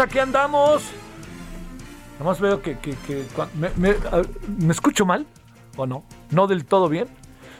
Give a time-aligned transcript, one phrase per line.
[0.00, 0.82] Aquí andamos.
[2.18, 2.94] Nada más veo que, que-
[3.58, 4.22] me, me- a-
[4.58, 5.26] ¿me escucho mal
[5.76, 6.04] o no?
[6.30, 7.08] No del todo bien.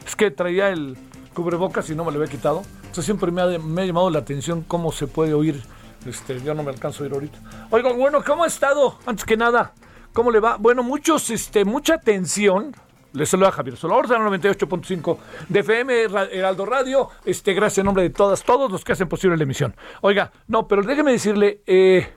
[0.06, 0.96] Es que traía el
[1.34, 2.62] cubrebocas y no me lo había quitado.
[2.80, 5.62] Entonces siempre me ha, me ha llamado la atención cómo se puede oír.
[6.06, 7.38] Este, yo no me alcanzo a oír ahorita.
[7.70, 8.98] Oiga, bueno, ¿cómo ha estado?
[9.06, 9.72] Antes que nada,
[10.12, 10.56] ¿cómo le va?
[10.56, 12.74] Bueno, muchos, este, mucha atención.
[13.12, 15.18] Les saluda Javier Solórzano, 98.5
[15.48, 17.08] de FM, Ra- Heraldo Radio.
[17.24, 19.74] Este, gracias en nombre de todas, todos los que hacen posible la emisión.
[20.00, 22.08] Oiga, no, pero déjeme decirle, eh,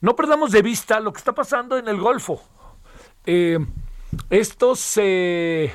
[0.00, 2.42] no perdamos de vista lo que está pasando en el Golfo.
[3.26, 3.58] Eh,
[4.30, 5.72] estos, eh,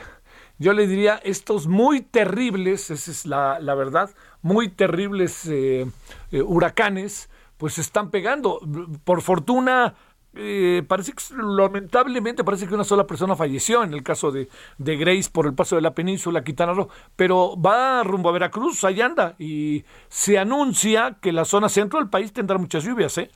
[0.58, 4.10] yo le diría, estos muy terribles, esa es la, verdad,
[4.42, 5.86] muy terribles eh,
[6.32, 8.60] eh, huracanes, pues están pegando.
[9.04, 9.96] Por fortuna,
[10.34, 14.98] eh, parece que lamentablemente parece que una sola persona falleció en el caso de, de
[14.98, 19.02] Grace por el paso de la península Quintana Roo, pero va rumbo a Veracruz, ahí
[19.02, 23.32] anda, y se anuncia que la zona centro del país tendrá muchas lluvias, ¿eh?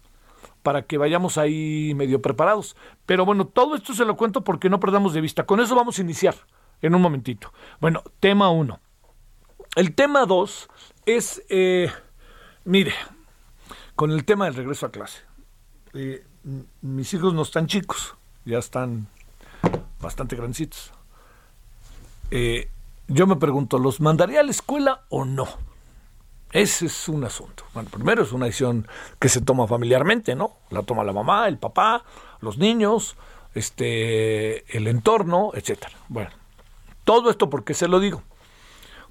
[0.63, 2.75] Para que vayamos ahí medio preparados.
[3.05, 5.45] Pero bueno, todo esto se lo cuento porque no perdamos de vista.
[5.45, 6.35] Con eso vamos a iniciar
[6.81, 7.53] en un momentito.
[7.79, 8.79] Bueno, tema uno.
[9.75, 10.69] El tema dos
[11.05, 11.91] es, eh,
[12.65, 12.93] mire,
[13.95, 15.21] con el tema del regreso a clase.
[15.93, 16.25] Eh,
[16.81, 18.15] mis hijos no están chicos,
[18.45, 19.07] ya están
[19.99, 20.91] bastante grandecitos.
[22.31, 22.69] Eh,
[23.07, 25.47] yo me pregunto, ¿los mandaría a la escuela o no?
[26.51, 27.63] Ese es un asunto.
[27.73, 28.87] Bueno, primero es una decisión
[29.19, 30.57] que se toma familiarmente, ¿no?
[30.71, 32.03] La toma la mamá, el papá,
[32.41, 33.15] los niños,
[33.53, 35.93] este, el entorno, etcétera.
[36.07, 36.31] Bueno,
[37.03, 38.23] todo esto porque se lo digo.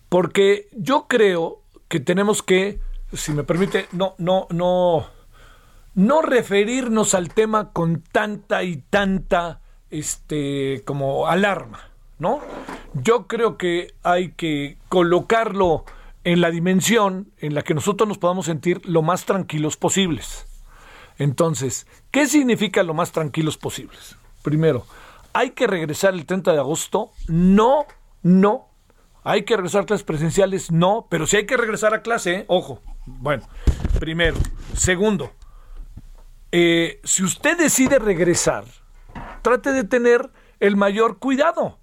[0.08, 2.80] Porque yo creo que tenemos que,
[3.12, 5.06] si me permite, no, no, no,
[5.94, 9.60] no referirnos al tema con tanta y tanta,
[9.90, 12.40] este, como alarma, ¿no?
[12.94, 15.84] Yo creo que hay que colocarlo
[16.28, 20.46] en la dimensión en la que nosotros nos podamos sentir lo más tranquilos posibles.
[21.16, 24.14] Entonces, ¿qué significa lo más tranquilos posibles?
[24.42, 24.84] Primero,
[25.32, 27.12] ¿hay que regresar el 30 de agosto?
[27.28, 27.86] No,
[28.22, 28.68] no.
[29.24, 30.70] ¿Hay que regresar a clases presenciales?
[30.70, 32.44] No, pero si hay que regresar a clase, ¿eh?
[32.48, 32.82] ojo.
[33.06, 33.48] Bueno,
[33.98, 34.36] primero.
[34.74, 35.32] Segundo,
[36.52, 38.64] eh, si usted decide regresar,
[39.40, 40.28] trate de tener
[40.60, 41.78] el mayor cuidado.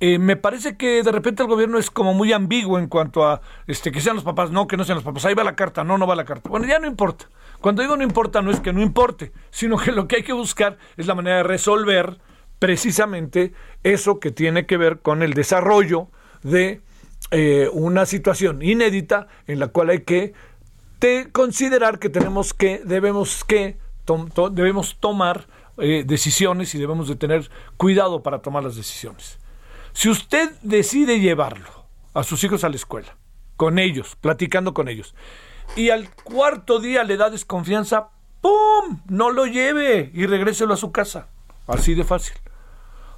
[0.00, 3.40] Eh, me parece que de repente el gobierno es como muy ambiguo en cuanto a
[3.66, 5.24] este que sean los papás, no, que no sean los papás.
[5.24, 6.48] Ahí va la carta, no, no va la carta.
[6.48, 7.28] Bueno, ya no importa.
[7.60, 10.32] Cuando digo no importa, no es que no importe, sino que lo que hay que
[10.32, 12.18] buscar es la manera de resolver
[12.58, 13.52] precisamente
[13.82, 16.08] eso que tiene que ver con el desarrollo
[16.42, 16.80] de
[17.30, 20.34] eh, una situación inédita en la cual hay que
[21.32, 23.76] considerar que tenemos que, debemos que,
[24.52, 25.46] debemos tomar
[25.78, 29.38] eh, decisiones y debemos de tener cuidado para tomar las decisiones.
[29.94, 33.16] Si usted decide llevarlo a sus hijos a la escuela
[33.56, 35.14] con ellos, platicando con ellos.
[35.76, 38.10] Y al cuarto día le da desconfianza,
[38.40, 39.00] ¡pum!
[39.08, 41.28] No lo lleve y regréselo a su casa.
[41.68, 42.34] Así de fácil.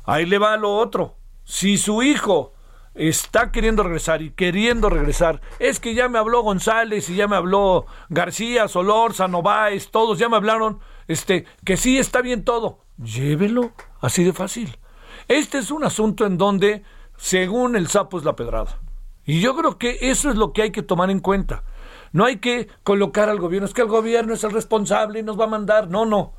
[0.05, 1.17] Ahí le va lo otro.
[1.45, 2.53] Si su hijo
[2.95, 7.37] está queriendo regresar y queriendo regresar, es que ya me habló González y ya me
[7.37, 12.85] habló García, Solorza, Nováez, todos ya me hablaron, este, que sí está bien todo.
[13.03, 14.79] Llévelo, así de fácil.
[15.29, 16.85] Este es un asunto en donde,
[17.17, 18.79] según el sapo, es la pedrada.
[19.25, 21.65] Y yo creo que eso es lo que hay que tomar en cuenta.
[22.13, 25.39] No hay que colocar al gobierno, es que el gobierno es el responsable y nos
[25.39, 25.91] va a mandar.
[25.91, 26.35] No, no.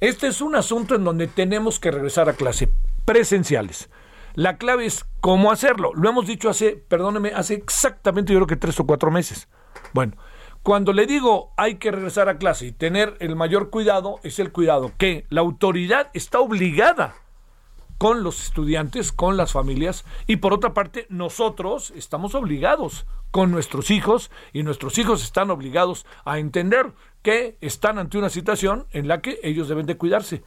[0.00, 2.68] Este es un asunto en donde tenemos que regresar a clase
[3.04, 3.88] presenciales.
[4.34, 5.92] La clave es cómo hacerlo.
[5.94, 9.48] Lo hemos dicho hace, perdóneme, hace exactamente yo creo que tres o cuatro meses.
[9.92, 10.14] Bueno,
[10.64, 14.50] cuando le digo hay que regresar a clase y tener el mayor cuidado, es el
[14.50, 17.14] cuidado que la autoridad está obligada
[18.02, 23.92] con los estudiantes, con las familias, y por otra parte, nosotros estamos obligados con nuestros
[23.92, 29.20] hijos y nuestros hijos están obligados a entender que están ante una situación en la
[29.20, 30.42] que ellos deben de cuidarse.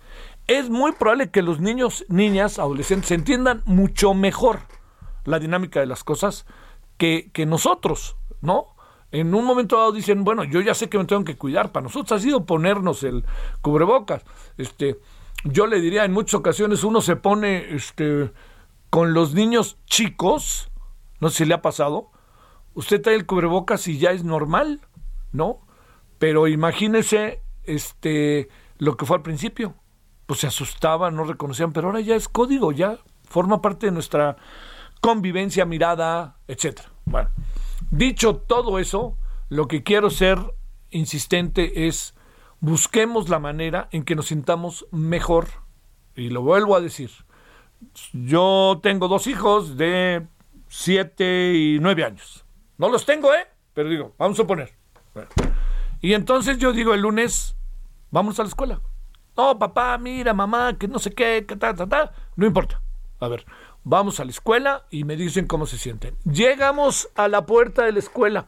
[0.47, 4.59] Es muy probable que los niños, niñas, adolescentes entiendan mucho mejor
[5.23, 6.45] la dinámica de las cosas
[6.97, 8.75] que, que nosotros, ¿no?
[9.13, 11.85] En un momento dado dicen, bueno, yo ya sé que me tengo que cuidar, para
[11.85, 13.23] nosotros ha sido ponernos el
[13.61, 14.25] cubrebocas,
[14.57, 14.99] este,
[15.45, 18.31] yo le diría en muchas ocasiones uno se pone este
[18.89, 20.71] con los niños chicos,
[21.19, 22.11] no sé si le ha pasado,
[22.73, 24.81] usted trae el cubrebocas y ya es normal,
[25.31, 25.59] ¿no?
[26.17, 29.75] Pero imagínese este lo que fue al principio.
[30.25, 34.37] Pues se asustaban, no reconocían, pero ahora ya es código, ya forma parte de nuestra
[34.99, 36.89] convivencia, mirada, etcétera.
[37.05, 37.29] Bueno,
[37.91, 39.17] dicho todo eso,
[39.49, 40.39] lo que quiero ser
[40.89, 42.15] insistente es
[42.59, 45.47] busquemos la manera en que nos sintamos mejor.
[46.15, 47.11] Y lo vuelvo a decir.
[48.13, 50.25] Yo tengo dos hijos de
[50.69, 52.45] 7 y 9 años.
[52.77, 53.47] No los tengo, ¿eh?
[53.73, 54.73] Pero digo, vamos a poner.
[56.01, 57.55] Y entonces yo digo el lunes,
[58.11, 58.81] vamos a la escuela.
[59.37, 62.13] No, papá, mira, mamá, que no sé qué, que ta, ta, ta.
[62.35, 62.81] No importa.
[63.19, 63.45] A ver,
[63.83, 66.15] vamos a la escuela y me dicen cómo se sienten.
[66.23, 68.47] Llegamos a la puerta de la escuela.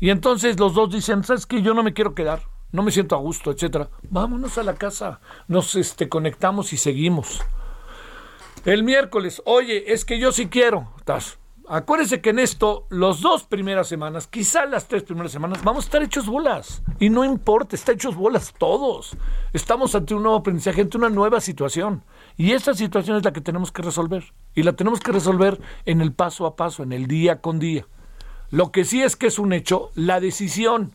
[0.00, 1.62] Y entonces los dos dicen, ¿sabes qué?
[1.62, 3.88] Yo no me quiero quedar no me siento a gusto, etcétera.
[4.10, 7.40] Vámonos a la casa, nos este, conectamos y seguimos.
[8.64, 10.92] El miércoles, oye, es que yo sí quiero.
[11.04, 11.38] Taz.
[11.68, 15.86] Acuérdese que en esto, las dos primeras semanas, quizá las tres primeras semanas, vamos a
[15.86, 16.82] estar hechos bolas.
[16.98, 19.16] Y no importa, está hechos bolas todos.
[19.52, 22.04] Estamos ante un nuevo aprendizaje, ante una nueva situación.
[22.36, 24.32] Y esta situación es la que tenemos que resolver.
[24.54, 27.86] Y la tenemos que resolver en el paso a paso, en el día con día.
[28.50, 30.94] Lo que sí es que es un hecho, la decisión.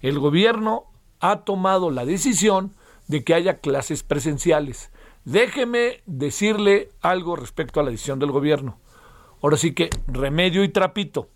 [0.00, 0.89] El gobierno
[1.20, 2.74] ha tomado la decisión
[3.08, 4.90] de que haya clases presenciales.
[5.24, 8.78] Déjeme decirle algo respecto a la decisión del gobierno.
[9.42, 11.28] Ahora sí que remedio y trapito.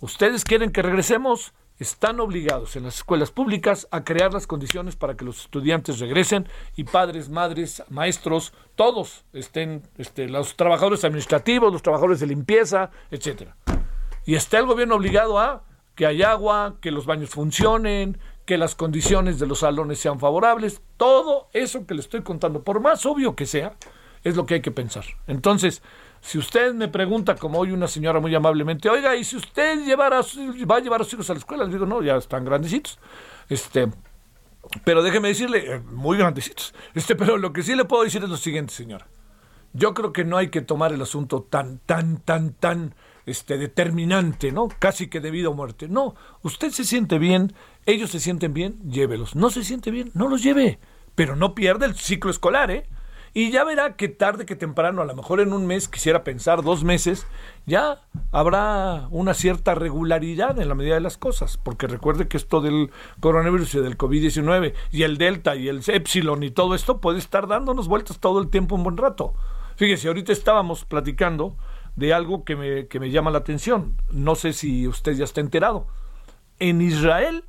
[0.00, 5.16] Ustedes quieren que regresemos, están obligados en las escuelas públicas a crear las condiciones para
[5.16, 11.82] que los estudiantes regresen y padres, madres, maestros, todos estén, este, los trabajadores administrativos, los
[11.82, 13.56] trabajadores de limpieza, etcétera.
[14.24, 15.64] Y está el gobierno obligado a
[15.94, 20.82] que haya agua, que los baños funcionen, que las condiciones de los salones sean favorables,
[20.96, 23.76] todo eso que le estoy contando, por más obvio que sea,
[24.24, 25.04] es lo que hay que pensar.
[25.26, 25.82] Entonces,
[26.20, 30.20] si usted me pregunta, como hoy una señora muy amablemente, oiga, ¿y si usted llevara,
[30.20, 31.64] va a llevar a sus hijos a la escuela?
[31.64, 32.98] Le digo, no, ya están grandecitos.
[33.48, 33.88] Este,
[34.84, 36.74] pero déjeme decirle, eh, muy grandecitos.
[36.94, 39.08] Este, pero lo que sí le puedo decir es lo siguiente, señora.
[39.72, 42.94] Yo creo que no hay que tomar el asunto tan, tan, tan, tan
[43.26, 44.68] este, determinante, ¿no?
[44.78, 45.88] Casi que debido a muerte.
[45.88, 47.52] No, usted se siente bien,
[47.86, 49.34] ellos se sienten bien, llévelos.
[49.34, 50.78] No se siente bien, no los lleve.
[51.14, 52.86] Pero no pierda el ciclo escolar, ¿eh?
[53.34, 56.62] Y ya verá que tarde que temprano, a lo mejor en un mes, quisiera pensar
[56.62, 57.26] dos meses,
[57.64, 61.56] ya habrá una cierta regularidad en la medida de las cosas.
[61.56, 66.42] Porque recuerde que esto del coronavirus y del COVID-19 y el Delta y el Epsilon
[66.42, 69.32] y todo esto puede estar dándonos vueltas todo el tiempo un buen rato.
[69.76, 71.56] Fíjese, ahorita estábamos platicando
[71.96, 73.96] de algo que me, que me llama la atención.
[74.10, 75.86] No sé si usted ya está enterado.
[76.58, 77.44] En Israel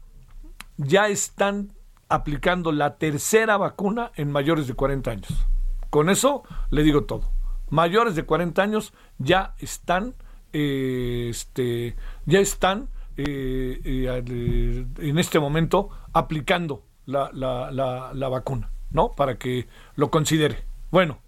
[0.77, 1.71] ya están
[2.09, 5.47] aplicando la tercera vacuna en mayores de 40 años.
[5.89, 7.31] Con eso le digo todo.
[7.69, 10.15] Mayores de 40 años ya están,
[10.53, 17.71] eh, este, ya están eh, eh, en este momento aplicando la, la,
[18.13, 19.11] la, vacuna, ¿no?
[19.11, 20.63] Para que lo considere.
[20.91, 21.19] Bueno,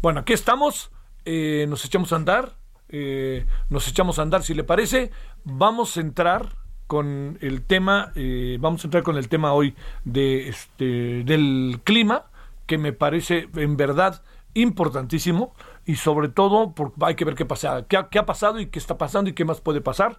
[0.00, 0.90] bueno, aquí estamos.
[1.24, 2.56] nos echamos a andar.
[3.70, 5.10] nos echamos a andar, si le parece.
[5.44, 6.61] Vamos a entrar
[6.92, 12.26] con el tema, eh, vamos a entrar con el tema hoy de este, del clima,
[12.66, 14.22] que me parece en verdad
[14.52, 15.54] importantísimo.
[15.86, 18.78] y sobre todo porque hay que ver qué pasa, qué, qué ha pasado y qué
[18.78, 20.18] está pasando y qué más puede pasar.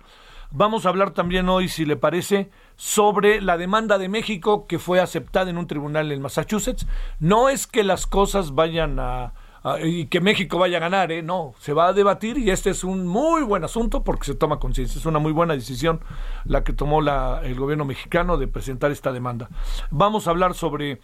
[0.49, 4.99] Vamos a hablar también hoy, si le parece, sobre la demanda de México que fue
[4.99, 6.87] aceptada en un tribunal en Massachusetts.
[7.19, 9.33] No es que las cosas vayan a,
[9.81, 11.21] y que México vaya a ganar, ¿eh?
[11.21, 14.59] no, se va a debatir y este es un muy buen asunto porque se toma
[14.59, 14.99] conciencia.
[14.99, 16.01] Es una muy buena decisión
[16.43, 19.49] la que tomó la, el gobierno mexicano de presentar esta demanda.
[19.89, 20.99] Vamos a hablar sobre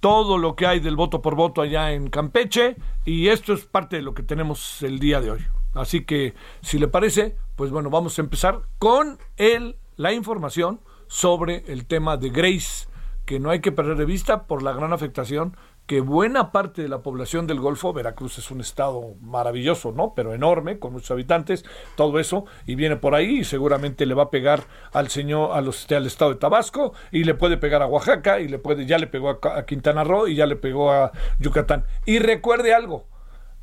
[0.00, 3.96] todo lo que hay del voto por voto allá en Campeche y esto es parte
[3.96, 5.46] de lo que tenemos el día de hoy.
[5.74, 11.64] Así que, si le parece, pues bueno, vamos a empezar con el, la información sobre
[11.68, 12.88] el tema de Grace,
[13.26, 15.56] que no hay que perder de vista por la gran afectación
[15.88, 20.12] que buena parte de la población del Golfo, Veracruz es un estado maravilloso, ¿no?
[20.14, 21.64] Pero enorme, con muchos habitantes,
[21.96, 25.62] todo eso, y viene por ahí y seguramente le va a pegar al señor, a
[25.62, 28.98] los, al estado de Tabasco, y le puede pegar a Oaxaca, y le puede, ya
[28.98, 31.86] le pegó a, a Quintana Roo, y ya le pegó a Yucatán.
[32.04, 33.06] Y recuerde algo,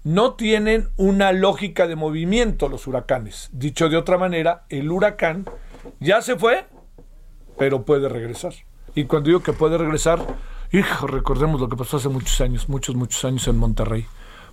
[0.03, 3.51] no tienen una lógica de movimiento los huracanes.
[3.53, 5.46] Dicho de otra manera, el huracán
[6.00, 6.65] ya se fue,
[7.60, 8.53] pero puede regresar.
[8.96, 10.25] Y cuando digo que puede regresar,
[10.77, 14.05] hijo, recordemos lo que pasó hace muchos años, muchos, muchos años en Monterrey.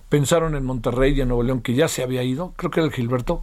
[0.09, 2.87] Pensaron en Monterrey y en Nuevo León que ya se había ido, creo que era
[2.87, 3.41] el Gilberto,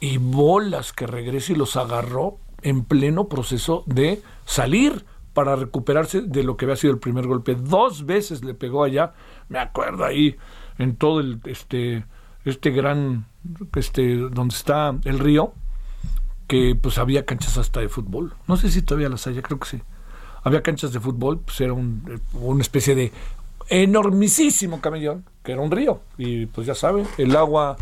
[0.00, 5.04] y bolas que regrese y los agarró en pleno proceso de salir
[5.34, 7.54] para recuperarse de lo que había sido el primer golpe.
[7.54, 9.14] Dos veces le pegó allá,
[9.48, 10.36] me acuerdo ahí,
[10.78, 12.04] en todo el este
[12.44, 13.26] este gran
[13.74, 15.52] este donde está el río
[16.46, 19.68] que pues había canchas hasta de fútbol no sé si todavía las hay creo que
[19.68, 19.82] sí
[20.48, 23.12] había canchas de fútbol pues era un, una especie de
[23.70, 27.76] enormisísimo camellón que era un río y pues ya saben el agua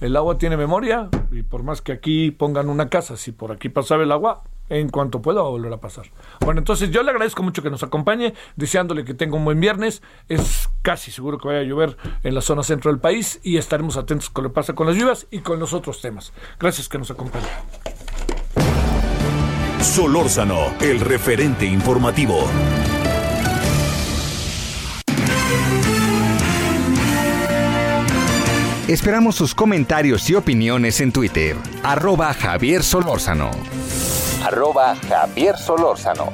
[0.00, 3.68] el agua tiene memoria y por más que aquí pongan una casa si por aquí
[3.68, 6.06] pasaba el agua en cuanto pueda volver a pasar.
[6.40, 10.02] Bueno, entonces yo le agradezco mucho que nos acompañe, deseándole que tenga un buen viernes.
[10.28, 13.96] Es casi seguro que vaya a llover en la zona centro del país y estaremos
[13.96, 16.32] atentos con lo que pasa con las lluvias y con los otros temas.
[16.58, 17.46] Gracias que nos acompañe.
[19.80, 22.48] Solórzano, el referente informativo.
[28.86, 31.56] Esperamos sus comentarios y opiniones en Twitter.
[31.82, 33.50] Arroba Javier Solórzano
[34.44, 36.32] arroba Javier Solórzano.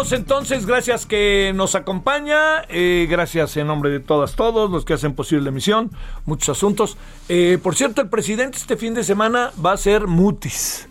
[0.00, 5.14] Entonces, gracias que nos acompaña, eh, gracias en nombre de todas, todos los que hacen
[5.14, 5.90] posible la emisión,
[6.24, 6.96] muchos asuntos.
[7.28, 10.88] Eh, por cierto, el presidente este fin de semana va a ser mutis.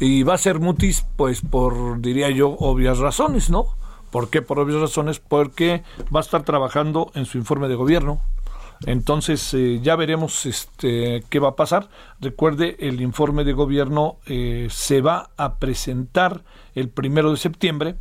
[0.00, 3.66] Y va a ser mutis, pues por, diría yo, obvias razones, ¿no?
[4.10, 5.20] ¿Por qué por obvias razones?
[5.20, 8.20] Porque va a estar trabajando en su informe de gobierno.
[8.84, 11.88] Entonces eh, ya veremos este, qué va a pasar.
[12.20, 16.42] Recuerde, el informe de gobierno se va a presentar
[16.74, 17.96] el primero de septiembre.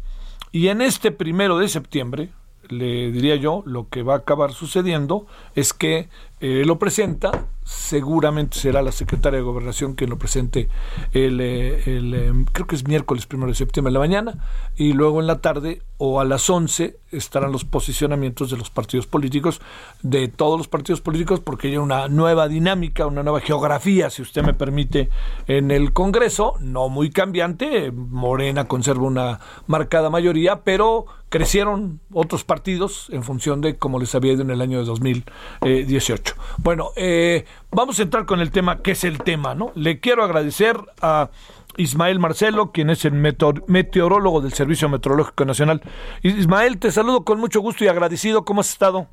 [0.53, 2.29] Y en este primero de septiembre,
[2.69, 6.09] le diría yo, lo que va a acabar sucediendo es que
[6.45, 10.67] eh, lo presenta, seguramente será la secretaria de Gobernación quien lo presente
[11.13, 14.37] el, eh, eh, creo que es miércoles primero de septiembre en la mañana,
[14.75, 19.07] y luego en la tarde o a las 11 estarán los posicionamientos de los partidos
[19.07, 19.61] políticos,
[20.01, 24.43] de todos los partidos políticos, porque hay una nueva dinámica, una nueva geografía, si usted
[24.43, 25.09] me permite,
[25.47, 33.07] en el Congreso, no muy cambiante, Morena conserva una marcada mayoría, pero crecieron otros partidos
[33.11, 36.32] en función de cómo les había ido en el año de 2018.
[36.57, 39.71] Bueno, eh, vamos a entrar con el tema, que es el tema, ¿no?
[39.75, 41.29] Le quiero agradecer a
[41.77, 45.81] Ismael Marcelo, quien es el meteorólogo del Servicio Meteorológico Nacional.
[46.21, 48.45] Ismael, te saludo con mucho gusto y agradecido.
[48.45, 49.07] ¿Cómo has estado?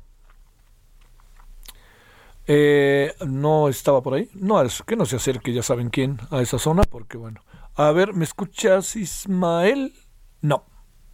[2.47, 4.29] Eh, no estaba por ahí.
[4.33, 7.41] No, es que no se acerque, ya saben quién, a esa zona, porque bueno.
[7.75, 9.93] A ver, ¿me escuchas, Ismael?
[10.41, 10.65] No,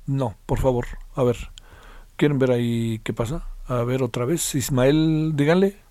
[0.05, 0.87] no, por favor.
[1.15, 1.37] A ver,
[2.15, 3.47] ¿quieren ver ahí qué pasa?
[3.67, 4.55] A ver, otra vez.
[4.55, 5.86] Ismael, díganle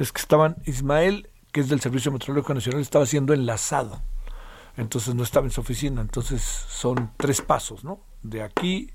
[0.00, 4.00] es que estaban, Ismael, que es del Servicio Meteorológico Nacional, estaba siendo enlazado.
[4.78, 6.00] Entonces no estaba en su oficina.
[6.00, 8.00] Entonces son tres pasos, ¿no?
[8.22, 8.90] De aquí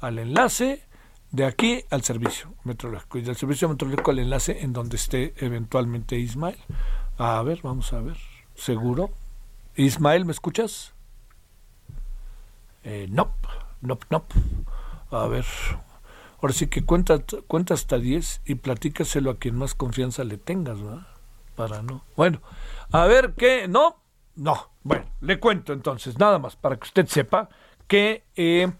[0.00, 0.84] al enlace,
[1.30, 6.18] de aquí al servicio meteorológico y del servicio meteorológico al enlace en donde esté eventualmente
[6.18, 6.58] Ismael.
[7.16, 8.18] A ver, vamos a ver.
[8.54, 9.10] ¿Seguro?
[9.76, 10.92] Ismael, ¿me escuchas?
[12.84, 13.32] Eh, no,
[13.80, 14.24] no, no.
[15.10, 15.46] A ver,
[16.42, 20.82] Ahora sí que cuenta, cuenta hasta 10 y platícaselo a quien más confianza le tengas,
[20.82, 21.06] ¿verdad?
[21.54, 22.04] Para no.
[22.16, 22.40] Bueno,
[22.92, 23.68] a ver qué.
[23.68, 23.96] ¿No?
[24.36, 24.70] No.
[24.82, 27.50] Bueno, le cuento entonces, nada más, para que usted sepa
[27.86, 28.72] que eh,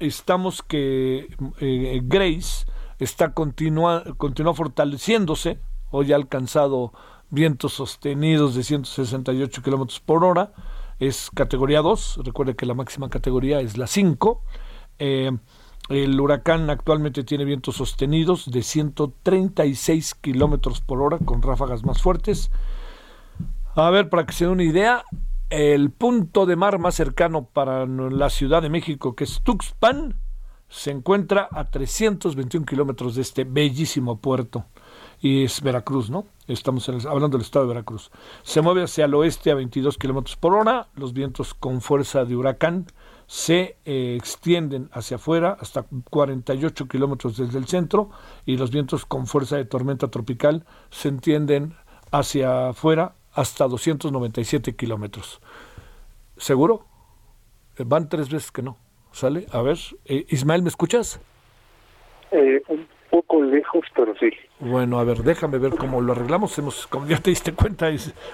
[0.00, 2.66] estamos que eh, Grace
[2.98, 5.58] está continua, continúa fortaleciéndose.
[5.90, 6.92] Hoy ha alcanzado
[7.30, 10.52] vientos sostenidos de 168 kilómetros por hora.
[10.98, 12.20] Es categoría 2.
[12.24, 14.42] Recuerde que la máxima categoría es la 5.
[14.98, 15.30] Eh,
[15.88, 22.50] el huracán actualmente tiene vientos sostenidos de 136 kilómetros por hora con ráfagas más fuertes.
[23.74, 25.04] A ver, para que se dé una idea,
[25.50, 30.14] el punto de mar más cercano para la Ciudad de México, que es Tuxpan,
[30.68, 34.66] se encuentra a 321 kilómetros de este bellísimo puerto.
[35.20, 36.26] Y es Veracruz, ¿no?
[36.46, 38.10] Estamos hablando del estado de Veracruz.
[38.42, 40.88] Se mueve hacia el oeste a 22 kilómetros por hora.
[40.94, 42.86] Los vientos con fuerza de huracán
[43.28, 48.08] se eh, extienden hacia afuera hasta 48 kilómetros desde el centro
[48.46, 51.74] y los vientos con fuerza de tormenta tropical se entienden
[52.10, 55.42] hacia afuera hasta 297 kilómetros.
[56.38, 56.86] ¿Seguro?
[57.76, 58.78] Eh, van tres veces que no.
[59.12, 59.46] ¿Sale?
[59.52, 61.20] A ver, eh, Ismael, ¿me escuchas?
[62.30, 62.62] Eh,
[63.10, 64.30] poco lejos, pero sí.
[64.60, 66.56] Bueno, a ver, déjame ver cómo lo arreglamos.
[66.58, 67.88] Hemos, como ya te diste cuenta,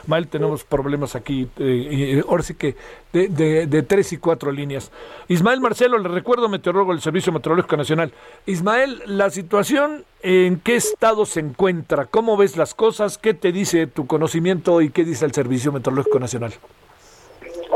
[0.07, 1.49] mal tenemos problemas aquí.
[1.59, 2.77] Eh, ahora sí que
[3.13, 4.91] de, de, tres y cuatro líneas.
[5.29, 8.13] Ismael Marcelo, le recuerdo, meteorólogo del Servicio Meteorológico Nacional.
[8.47, 12.07] Ismael, la situación, ¿en qué estado se encuentra?
[12.07, 13.19] ¿Cómo ves las cosas?
[13.19, 16.55] ¿Qué te dice tu conocimiento y qué dice el Servicio Meteorológico Nacional?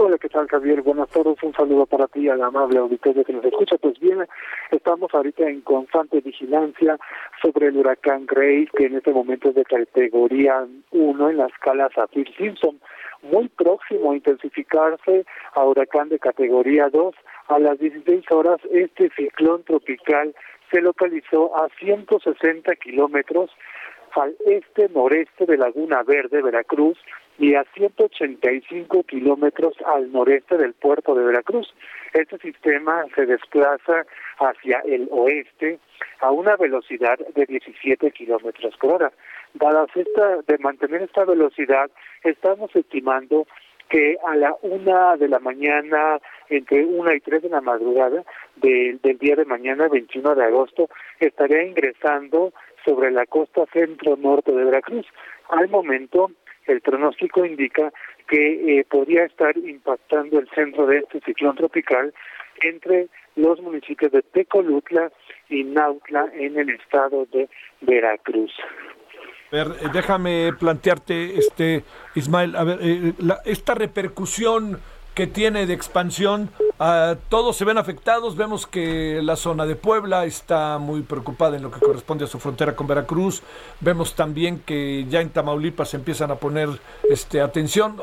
[0.01, 0.81] Hola, ¿qué tal Javier?
[0.83, 3.79] Buenas tardes, un saludo para ti al amable auditorio que nos escucha.
[3.79, 4.25] Pues bien,
[4.71, 6.97] estamos ahorita en constante vigilancia
[7.43, 11.91] sobre el huracán Grace, que en este momento es de categoría 1 en la escala
[11.97, 12.79] Saffir-Simpson,
[13.23, 17.17] muy próximo a intensificarse a huracán de categoría 2.
[17.49, 20.33] A las 16 horas, este ciclón tropical
[20.71, 23.51] se localizó a 160 kilómetros
[24.13, 26.99] al este-noreste de Laguna Verde, Veracruz,
[27.39, 31.73] y a 185 kilómetros al noreste del puerto de Veracruz.
[32.13, 34.05] Este sistema se desplaza
[34.39, 35.79] hacia el oeste
[36.21, 39.13] a una velocidad de 17 kilómetros por hora.
[39.55, 41.91] Dadas esta, de mantener esta velocidad,
[42.25, 43.47] estamos estimando
[43.89, 46.19] que a la una de la mañana,
[46.51, 48.23] entre una y tres de la madrugada
[48.57, 52.53] del día de mañana, 21 de agosto, estaría ingresando
[52.85, 55.07] sobre la costa centro-norte de Veracruz.
[55.49, 56.31] Al momento,
[56.69, 57.93] el pronóstico indica
[58.29, 62.13] que eh, podría estar impactando el centro de este ciclón tropical
[62.63, 65.11] entre los municipios de Tecolutla
[65.49, 67.49] y Nautla en el estado de
[67.81, 68.53] Veracruz.
[69.51, 73.13] A ver, eh, déjame plantearte, este Ismael, a ver, eh,
[73.47, 74.79] esta repercusión
[75.15, 76.51] que tiene de expansión.
[76.81, 78.37] Ah, todos se ven afectados.
[78.37, 82.39] Vemos que la zona de Puebla está muy preocupada en lo que corresponde a su
[82.39, 83.43] frontera con Veracruz.
[83.81, 86.69] Vemos también que ya en Tamaulipas se empiezan a poner
[87.11, 87.97] este, atención.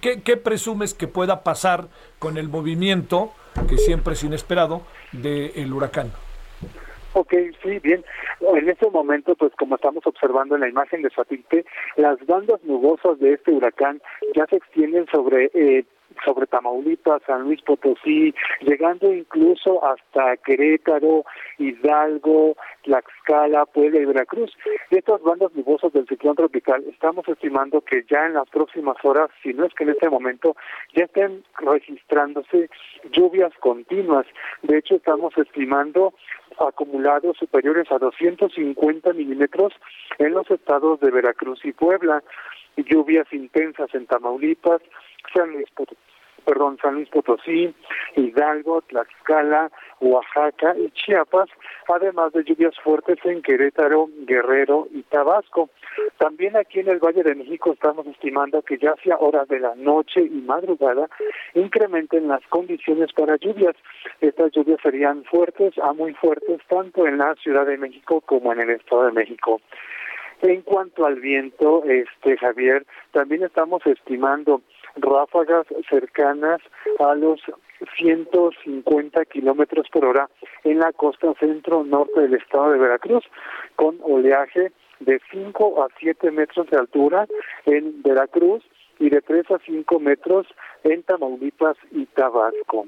[0.00, 1.88] ¿Qué, presumes que pueda pasar
[2.20, 3.32] con el movimiento,
[3.68, 6.12] que siempre es inesperado, del huracán?
[7.14, 8.04] Ok, sí, bien.
[8.54, 11.64] En este momento, pues como estamos observando en la imagen de satélite,
[11.96, 14.00] las bandas nubosas de este huracán
[14.36, 15.84] ya se extienden sobre eh,
[16.24, 21.24] sobre Tamaulipas, San Luis Potosí, llegando incluso hasta Querétaro,
[21.58, 24.56] Hidalgo, Tlaxcala, Puebla y Veracruz.
[24.90, 29.54] Estas bandas nubosas del ciclón tropical estamos estimando que ya en las próximas horas, si
[29.54, 30.56] no es que en este momento,
[30.94, 32.68] ya estén registrándose
[33.12, 34.26] lluvias continuas.
[34.62, 36.14] De hecho, estamos estimando
[36.58, 39.72] acumulados superiores a 250 milímetros
[40.18, 42.22] en los estados de Veracruz y Puebla,
[42.76, 44.80] lluvias intensas en Tamaulipas,
[45.32, 45.98] San Luis Potosí,
[46.44, 47.74] perdón, San Luis Potosí,
[48.16, 51.48] Hidalgo, Tlaxcala, Oaxaca y Chiapas,
[51.88, 55.70] además de lluvias fuertes en Querétaro, Guerrero y Tabasco.
[56.18, 59.74] También aquí en el Valle de México estamos estimando que ya hacia horas de la
[59.74, 61.08] noche y madrugada
[61.54, 63.76] incrementen las condiciones para lluvias.
[64.20, 68.60] Estas lluvias serían fuertes a muy fuertes tanto en la Ciudad de México como en
[68.60, 69.60] el Estado de México.
[70.42, 74.62] En cuanto al viento, este Javier, también estamos estimando
[74.96, 76.60] ráfagas cercanas
[76.98, 77.40] a los
[77.96, 80.28] 150 kilómetros por hora
[80.64, 83.24] en la costa centro-norte del estado de Veracruz,
[83.76, 87.26] con oleaje de 5 a 7 metros de altura
[87.66, 88.62] en Veracruz
[88.98, 90.46] y de 3 a 5 metros
[90.84, 92.86] en Tamaulipas y Tabasco.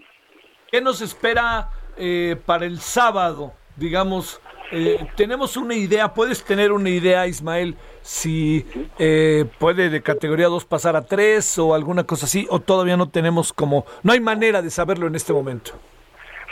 [0.70, 3.52] ¿Qué nos espera eh, para el sábado?
[3.76, 8.64] Digamos, eh, tenemos una idea, puedes tener una idea, Ismael, si
[8.98, 13.10] eh, puede de categoría 2 pasar a 3 o alguna cosa así, o todavía no
[13.10, 15.72] tenemos como, no hay manera de saberlo en este momento.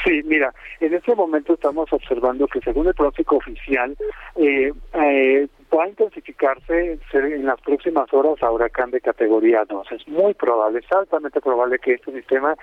[0.04, 3.96] Sí, mira, en este momento estamos observando que según el pronóstico oficial,
[4.36, 4.72] eh,
[5.74, 9.92] va a intensificarse en las próximas horas a huracán de categoría 2.
[9.92, 12.56] Es muy probable, es altamente probable que este sistema,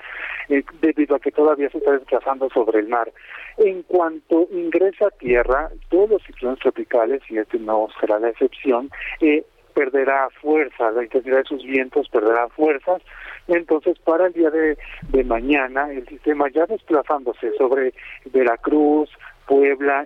[0.49, 3.11] eh, debido a que todavía se está desplazando sobre el mar,
[3.57, 8.89] en cuanto ingresa a tierra, todos los ciclones tropicales, y este no será la excepción,
[9.21, 9.43] eh,
[9.73, 13.01] perderá fuerza, la intensidad de sus vientos perderá fuerzas.
[13.47, 14.77] Entonces, para el día de,
[15.09, 17.93] de mañana, el sistema ya desplazándose sobre
[18.25, 19.09] Veracruz,
[19.45, 20.05] Puebla,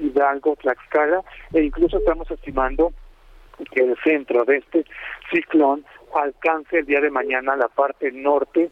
[0.00, 2.92] Hidalgo, Tlaxcala, e incluso estamos estimando
[3.72, 4.84] que el centro de este
[5.30, 8.70] ciclón alcance el día de mañana la parte norte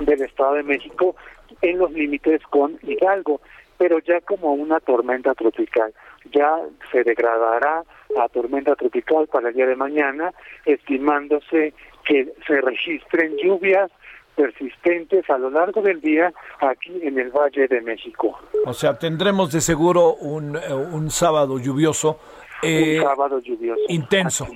[0.00, 1.16] del Estado de México
[1.60, 3.40] en los límites con Hidalgo,
[3.78, 5.92] pero ya como una tormenta tropical.
[6.32, 6.56] Ya
[6.90, 7.84] se degradará
[8.18, 10.32] a tormenta tropical para el día de mañana,
[10.64, 11.74] estimándose
[12.04, 13.90] que se registren lluvias
[14.34, 18.38] persistentes a lo largo del día aquí en el Valle de México.
[18.64, 22.18] O sea, tendremos de seguro un, eh, un sábado lluvioso.
[22.62, 23.80] Eh, un sábado lluvioso.
[23.88, 24.46] Intenso.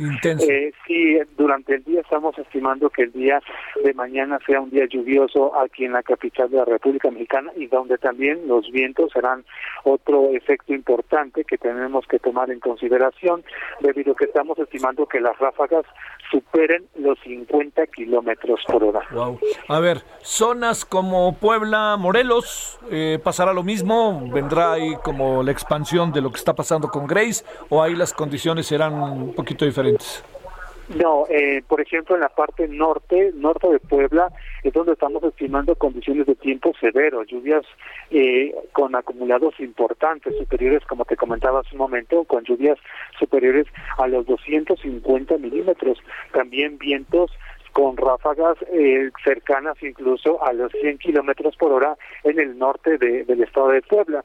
[0.00, 0.46] Intenso.
[0.48, 3.42] Eh, sí, durante el día estamos estimando que el día
[3.84, 7.66] de mañana sea un día lluvioso aquí en la capital de la República Mexicana y
[7.66, 9.44] donde también los vientos serán
[9.84, 13.44] otro efecto importante que tenemos que tomar en consideración
[13.80, 15.84] debido a que estamos estimando que las ráfagas
[16.30, 19.00] superen los 50 kilómetros por hora.
[19.12, 19.38] Wow.
[19.68, 24.30] A ver, zonas como Puebla, Morelos, eh, ¿pasará lo mismo?
[24.32, 28.12] ¿Vendrá ahí como la expansión de lo que está pasando con Grace o ahí las
[28.12, 29.89] condiciones serán un poquito diferentes?
[30.96, 34.28] No, eh, por ejemplo, en la parte norte, norte de Puebla,
[34.64, 37.64] es donde estamos estimando condiciones de tiempo severo, lluvias
[38.10, 42.76] eh, con acumulados importantes, superiores, como te comentaba hace un momento, con lluvias
[43.20, 43.66] superiores
[43.98, 45.98] a los 250 milímetros.
[46.32, 47.30] También vientos
[47.72, 53.40] con ráfagas eh, cercanas incluso a los 100 kilómetros por hora en el norte del
[53.40, 54.24] estado de Puebla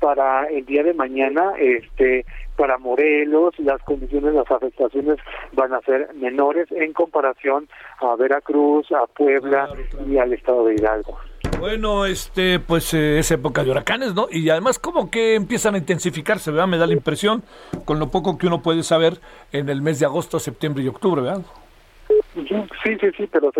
[0.00, 2.24] para el día de mañana, este,
[2.56, 5.18] para Morelos, las condiciones, las afectaciones
[5.52, 7.68] van a ser menores en comparación
[8.00, 9.68] a Veracruz, a Puebla
[10.06, 11.18] y al estado de Hidalgo.
[11.58, 14.26] Bueno, este, pues eh, es época de huracanes, ¿no?
[14.30, 16.66] Y además como que empiezan a intensificarse, ¿verdad?
[16.66, 17.42] Me da la impresión,
[17.84, 19.20] con lo poco que uno puede saber
[19.52, 21.42] en el mes de agosto, septiembre y octubre, ¿verdad?
[22.82, 23.50] Sí, sí, sí, pero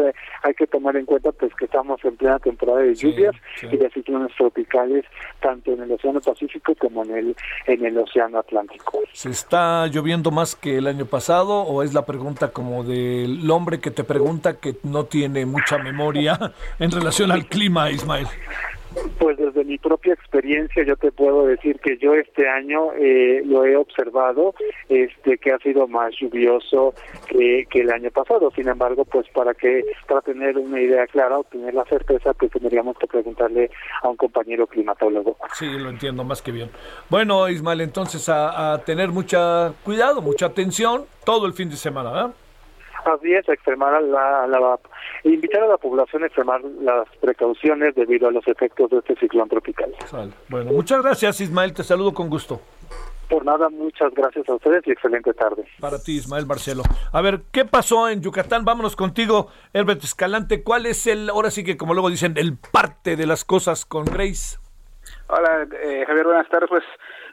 [0.43, 3.91] hay que tomar en cuenta pues que estamos en plena temporada de lluvias y de
[3.91, 5.05] ciclones tropicales
[5.41, 7.37] tanto en el Océano Pacífico como en el
[7.67, 9.01] en el Océano Atlántico.
[9.13, 13.81] ¿Se está lloviendo más que el año pasado o es la pregunta como del hombre
[13.81, 18.27] que te pregunta que no tiene mucha memoria en relación al clima, Ismael?
[19.19, 23.65] Pues desde mi propia experiencia yo te puedo decir que yo este año eh, lo
[23.65, 24.55] he observado,
[24.89, 26.95] este que ha sido más lluvioso
[27.29, 28.51] que, el año pasado.
[28.53, 32.51] Sin embargo, pues para que para tener una idea clara o tener la certeza, pues
[32.51, 33.71] tendríamos que preguntarle
[34.03, 35.37] a un compañero climatólogo.
[35.53, 36.71] Sí, lo entiendo más que bien.
[37.11, 42.11] Bueno, Ismael, entonces a, a tener mucha cuidado, mucha atención todo el fin de semana,
[42.11, 42.35] ¿verdad?
[43.05, 44.79] Así es, extremar la, la,
[45.25, 49.49] invitar a la población a extremar las precauciones debido a los efectos de este ciclón
[49.49, 49.95] tropical.
[50.49, 52.61] Bueno, muchas gracias Ismael, te saludo con gusto.
[53.29, 55.67] Por nada, muchas gracias a ustedes y excelente tarde.
[55.81, 56.85] Para ti, Ismael Marcelo.
[57.13, 58.65] A ver, ¿qué pasó en Yucatán?
[58.65, 60.63] Vámonos contigo, Herbert Escalante.
[60.63, 64.05] ¿Cuál es el, ahora sí que como luego dicen, el parte de las cosas con
[64.05, 64.59] Grace?
[65.29, 66.69] Hola, eh, Javier, buenas tardes.
[66.69, 66.85] Pues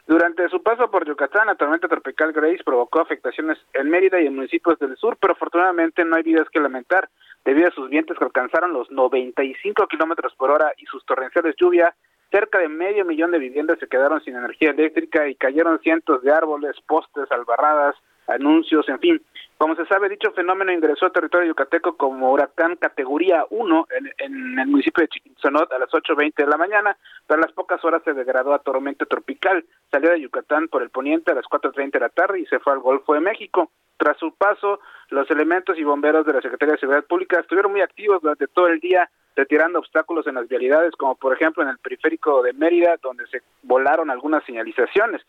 [0.06, 4.36] durante su paso por Yucatán, la tormenta tropical Grace provocó afectaciones en Mérida y en
[4.36, 7.08] municipios del sur, pero afortunadamente no hay vidas que lamentar
[7.42, 11.94] debido a sus vientos que alcanzaron los 95 kilómetros por hora y sus torrenciales lluvias.
[12.30, 16.32] Cerca de medio millón de viviendas se quedaron sin energía eléctrica y cayeron cientos de
[16.32, 19.22] árboles, postes, albarradas, anuncios, en fin.
[19.56, 23.86] Como se sabe, dicho fenómeno ingresó al territorio yucateco como huracán categoría 1
[24.18, 27.82] en, el municipio de Chiquinzonot a las 8.20 de la mañana, pero a las pocas
[27.84, 29.64] horas se degradó a tormenta tropical.
[29.90, 32.72] Salió de Yucatán por el poniente a las 4.30 de la tarde y se fue
[32.72, 33.70] al Golfo de México.
[33.96, 37.80] Tras su paso, los elementos y bomberos de la Secretaría de Seguridad Pública estuvieron muy
[37.80, 41.78] activos durante todo el día, retirando obstáculos en las vialidades, como por ejemplo en el
[41.78, 45.22] periférico de Mérida, donde se volaron algunas señalizaciones.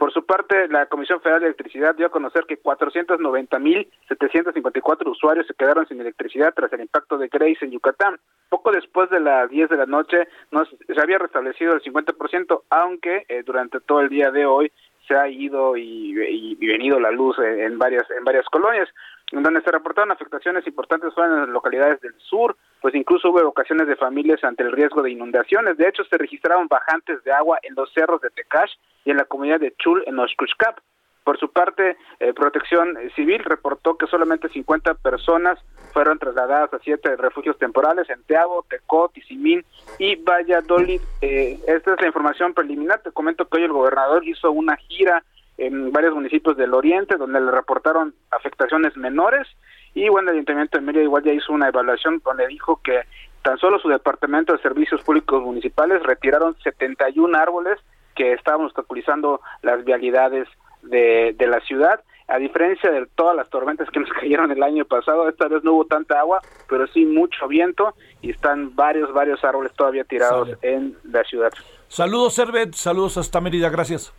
[0.00, 5.52] Por su parte, la Comisión Federal de Electricidad dio a conocer que 490.754 usuarios se
[5.52, 8.18] quedaron sin electricidad tras el impacto de Grace en Yucatán.
[8.48, 13.26] Poco después de las 10 de la noche no, se había restablecido el 50%, aunque
[13.28, 14.72] eh, durante todo el día de hoy
[15.06, 16.14] se ha ido y,
[16.54, 18.88] venido la luz en varias en varias colonias
[19.32, 23.40] en donde se reportaron afectaciones importantes fueron en las localidades del sur, pues incluso hubo
[23.40, 25.76] evacuaciones de familias ante el riesgo de inundaciones.
[25.76, 28.72] De hecho, se registraron bajantes de agua en los cerros de Tecash
[29.04, 30.78] y en la comunidad de Chul en Oshkushkap.
[31.22, 35.58] por su parte, eh, Protección Civil reportó que solamente 50 personas
[35.92, 39.64] fueron trasladadas a siete refugios temporales en Teabo, Tecó, Tizimín
[39.98, 41.00] y Valladolid.
[41.20, 43.02] Eh, esta es la información preliminar.
[43.02, 45.22] Te comento que hoy el gobernador hizo una gira
[45.60, 49.46] en varios municipios del oriente donde le reportaron afectaciones menores
[49.94, 53.02] y bueno, el Ayuntamiento de Mérida igual ya hizo una evaluación donde dijo que
[53.42, 57.78] tan solo su Departamento de Servicios Públicos Municipales retiraron 71 árboles
[58.14, 60.48] que estábamos obstaculizando las vialidades
[60.82, 62.00] de, de la ciudad.
[62.28, 65.74] A diferencia de todas las tormentas que nos cayeron el año pasado, esta vez no
[65.74, 70.96] hubo tanta agua, pero sí mucho viento y están varios, varios árboles todavía tirados en
[71.04, 71.52] la ciudad.
[71.88, 74.14] Saludos, Servet, saludos hasta Mérida, gracias.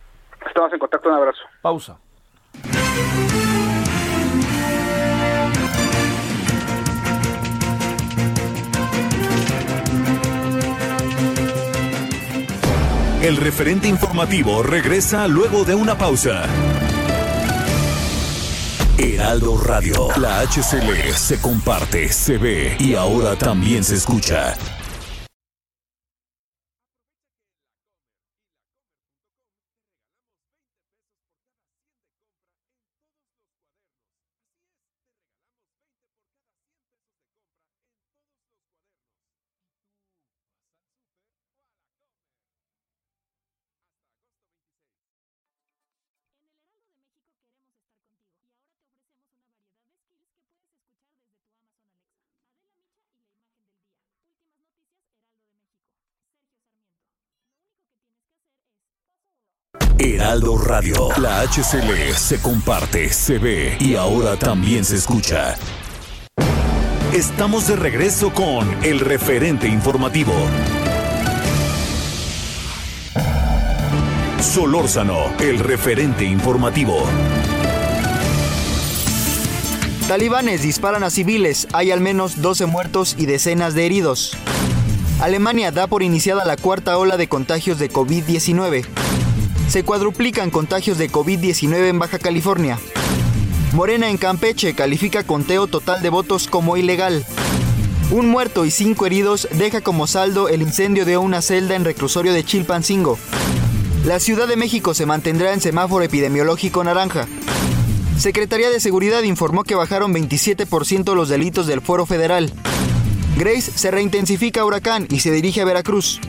[0.46, 1.40] Estamos en contacto, un abrazo.
[1.60, 1.98] Pausa.
[13.22, 16.42] El referente informativo regresa luego de una pausa.
[18.98, 24.56] Heraldo Radio, la HCL se comparte, se ve y ahora también se escucha.
[60.02, 61.10] Heraldo Radio.
[61.18, 65.54] La HCL se comparte, se ve y ahora también se escucha.
[67.12, 70.32] Estamos de regreso con el referente informativo.
[74.40, 77.06] Solórzano, el referente informativo.
[80.08, 84.36] Talibanes disparan a civiles, hay al menos 12 muertos y decenas de heridos.
[85.20, 88.84] Alemania da por iniciada la cuarta ola de contagios de COVID-19
[89.72, 92.78] se cuadruplican contagios de COVID-19 en Baja California.
[93.72, 97.24] Morena en Campeche califica conteo total de votos como ilegal.
[98.10, 102.34] Un muerto y cinco heridos deja como saldo el incendio de una celda en reclusorio
[102.34, 103.18] de Chilpancingo.
[104.04, 107.26] La Ciudad de México se mantendrá en semáforo epidemiológico naranja.
[108.18, 112.52] Secretaría de Seguridad informó que bajaron 27% los delitos del Foro Federal.
[113.38, 116.20] Grace se reintensifica huracán y se dirige a Veracruz.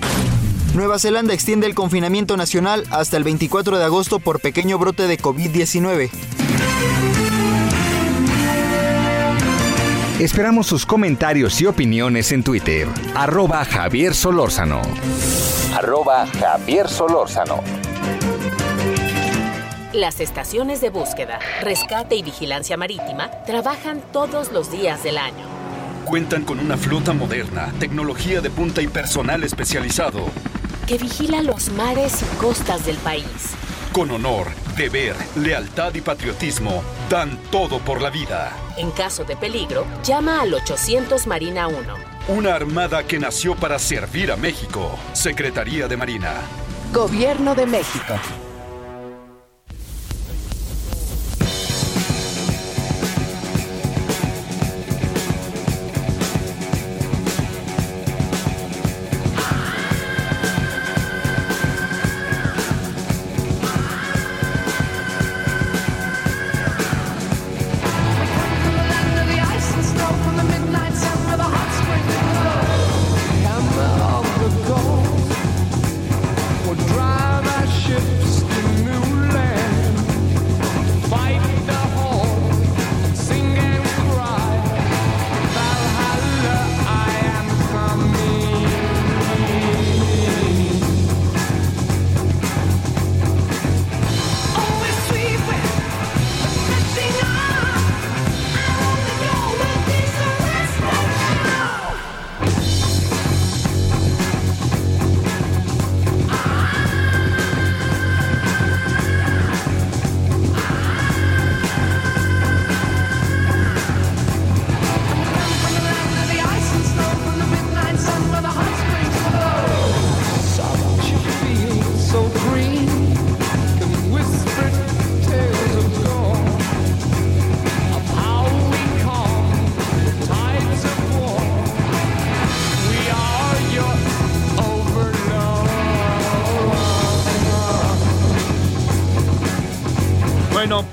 [0.73, 5.19] Nueva Zelanda extiende el confinamiento nacional hasta el 24 de agosto por pequeño brote de
[5.19, 6.09] COVID-19.
[10.19, 12.87] Esperamos sus comentarios y opiniones en Twitter.
[13.13, 14.81] Arroba Javier Solórzano.
[15.75, 17.59] Arroba Javier Solórzano.
[19.93, 25.45] Las estaciones de búsqueda, rescate y vigilancia marítima trabajan todos los días del año.
[26.05, 30.25] Cuentan con una flota moderna, tecnología de punta y personal especializado
[30.85, 33.55] que vigila los mares y costas del país.
[33.91, 38.51] Con honor, deber, lealtad y patriotismo, dan todo por la vida.
[38.77, 41.77] En caso de peligro, llama al 800 Marina 1.
[42.29, 44.97] Una armada que nació para servir a México.
[45.13, 46.33] Secretaría de Marina.
[46.91, 48.15] Gobierno de México.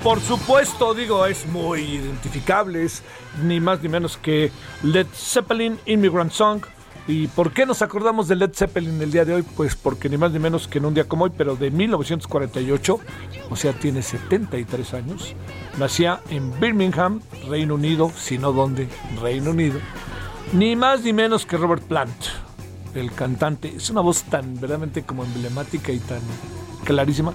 [0.03, 3.03] Por supuesto, digo, es muy identificable, es
[3.43, 4.51] ni más ni menos que
[4.83, 6.63] Led Zeppelin Immigrant Song.
[7.07, 9.43] ¿Y por qué nos acordamos de Led Zeppelin el día de hoy?
[9.43, 12.99] Pues porque ni más ni menos que en un día como hoy, pero de 1948,
[13.49, 15.35] o sea, tiene 73 años,
[15.77, 18.87] nacía en Birmingham, Reino Unido, si no dónde,
[19.21, 19.79] Reino Unido,
[20.53, 22.25] ni más ni menos que Robert Plant,
[22.95, 23.75] el cantante.
[23.75, 26.21] Es una voz tan verdaderamente como emblemática y tan
[26.85, 27.33] clarísima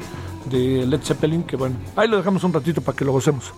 [0.51, 3.53] de Led Zeppelin que bueno, ahí lo dejamos un ratito para que lo gocemos.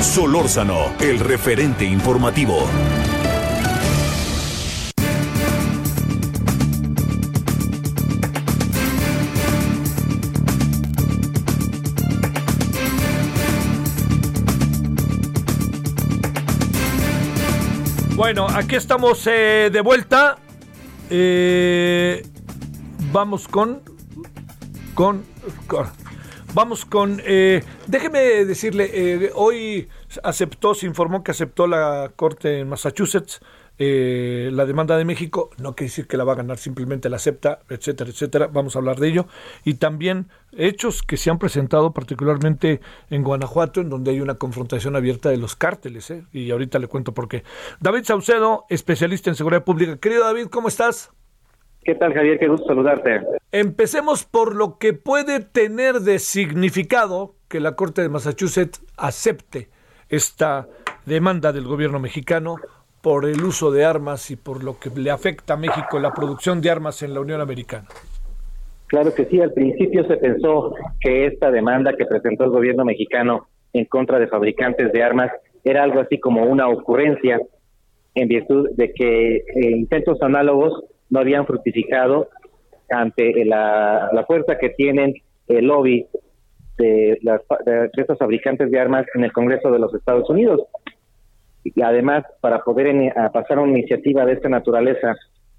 [0.00, 2.66] Solórzano, el referente informativo.
[18.28, 20.36] Bueno, aquí estamos eh, de vuelta.
[21.08, 22.22] Eh,
[23.10, 23.80] vamos con,
[24.92, 25.24] con,
[26.52, 27.22] Vamos con.
[27.24, 29.88] Eh, déjeme decirle, hoy
[30.22, 33.40] aceptó, se informó que aceptó la corte en Massachusetts
[33.78, 37.16] eh, la demanda de México, no quiere decir que la va a ganar, simplemente la
[37.16, 38.48] acepta, etcétera, etcétera.
[38.48, 39.26] Vamos a hablar de ello.
[39.64, 44.96] Y también hechos que se han presentado particularmente en Guanajuato, en donde hay una confrontación
[44.96, 46.10] abierta de los cárteles.
[46.10, 46.24] ¿eh?
[46.32, 47.44] Y ahorita le cuento por qué.
[47.80, 49.96] David Saucedo, especialista en seguridad pública.
[49.98, 51.12] Querido David, ¿cómo estás?
[51.82, 52.38] ¿Qué tal, Javier?
[52.38, 53.20] Qué gusto saludarte.
[53.52, 59.70] Empecemos por lo que puede tener de significado que la Corte de Massachusetts acepte
[60.08, 60.68] esta
[61.06, 62.56] demanda del gobierno mexicano
[63.08, 66.60] por el uso de armas y por lo que le afecta a México la producción
[66.60, 67.88] de armas en la Unión Americana.
[68.86, 73.48] Claro que sí, al principio se pensó que esta demanda que presentó el gobierno mexicano
[73.72, 75.30] en contra de fabricantes de armas
[75.64, 77.40] era algo así como una ocurrencia
[78.14, 82.28] en virtud de que eh, intentos análogos no habían fructificado
[82.90, 85.14] ante la, fuerza que tienen
[85.46, 86.06] el lobby
[86.76, 90.60] de, las, de estos fabricantes de armas en el Congreso de los Estados Unidos
[91.74, 95.16] y además para poder pasar una iniciativa de esta naturaleza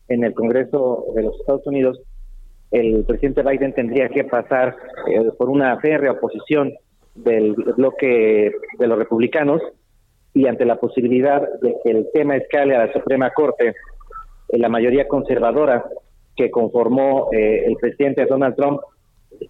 [0.08, 2.02] en el Congreso de los Estados Unidos,
[2.72, 4.76] el presidente Biden tendría que pasar
[5.08, 6.74] eh, por una férrea oposición
[7.16, 9.62] del bloque de los republicanos
[10.34, 14.70] y ante la posibilidad de que el tema escale a la Suprema Corte, eh, la
[14.70, 15.86] mayoría conservadora
[16.36, 18.82] que conformó eh, el presidente Donald Trump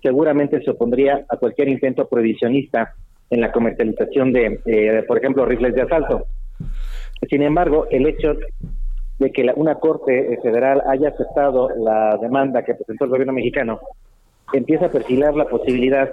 [0.02, 2.96] seguramente se opondría a cualquier intento prohibicionista
[3.30, 6.26] en la comercialización de, por ejemplo, rifles de asalto.
[7.28, 8.34] Sin embargo, el hecho
[9.20, 13.80] de que una Corte federal haya aceptado la demanda que presentó el gobierno mexicano
[14.54, 16.10] empieza a perfilar la posibilidad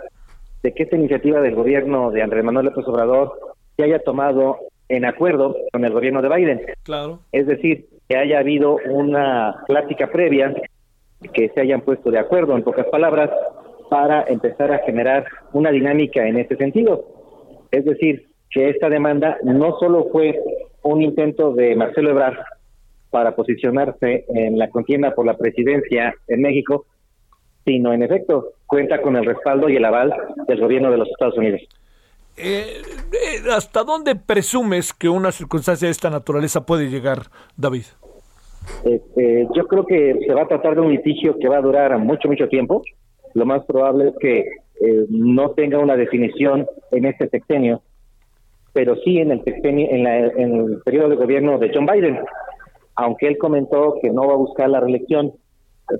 [0.63, 3.39] de que esta iniciativa del gobierno de Andrés Manuel López Obrador
[3.77, 6.61] se haya tomado en acuerdo con el gobierno de Biden.
[6.83, 7.21] Claro.
[7.33, 10.55] Es decir, que haya habido una plática previa,
[11.33, 13.31] que se hayan puesto de acuerdo, en pocas palabras,
[13.89, 17.05] para empezar a generar una dinámica en este sentido.
[17.71, 20.41] Es decir, que esta demanda no solo fue
[20.83, 22.37] un intento de Marcelo Ebrard
[23.11, 26.87] para posicionarse en la contienda por la presidencia en México,
[27.65, 30.15] sino en efecto cuenta con el respaldo y el aval
[30.47, 31.63] del gobierno de los Estados Unidos.
[32.37, 32.83] Eh,
[33.13, 37.23] eh, ¿Hasta dónde presumes que una circunstancia de esta naturaleza puede llegar,
[37.57, 37.85] David?
[38.85, 41.97] Este, yo creo que se va a tratar de un litigio que va a durar
[41.99, 42.83] mucho, mucho tiempo.
[43.35, 44.39] Lo más probable es que
[44.81, 47.83] eh, no tenga una definición en este sexenio,
[48.77, 52.19] pero sí en el, en, el periodo de gobierno de John Biden.
[52.97, 55.33] Aunque él comentó que no va a buscar la reelección,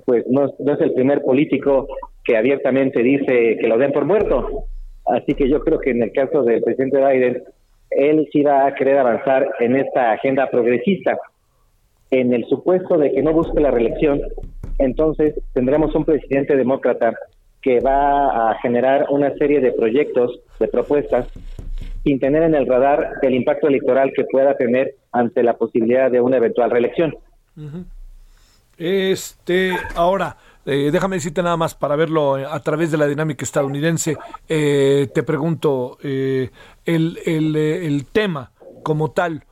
[0.05, 1.87] pues no, es el primer político
[2.23, 4.65] que abiertamente dice que lo den por muerto.
[5.07, 7.41] Así que yo creo que en el caso del presidente Biden,
[7.89, 11.17] él sí va a querer avanzar en esta agenda progresista.
[12.11, 14.21] En el supuesto de que no busque la reelección,
[14.77, 17.15] entonces tendremos un presidente demócrata
[17.63, 21.27] que va a generar una serie de proyectos, de propuestas
[22.07, 26.21] sin tener en el radar el impacto electoral que pueda tener ante la posibilidad de
[26.21, 27.17] una eventual reelección.
[28.77, 33.43] Este, ahora, eh, déjame decirte nada más para verlo eh, a través de la dinámica
[33.43, 34.15] estadounidense.
[34.47, 36.49] Eh, te pregunto, el,
[36.85, 38.51] el, el, tema
[38.83, 39.43] como tal,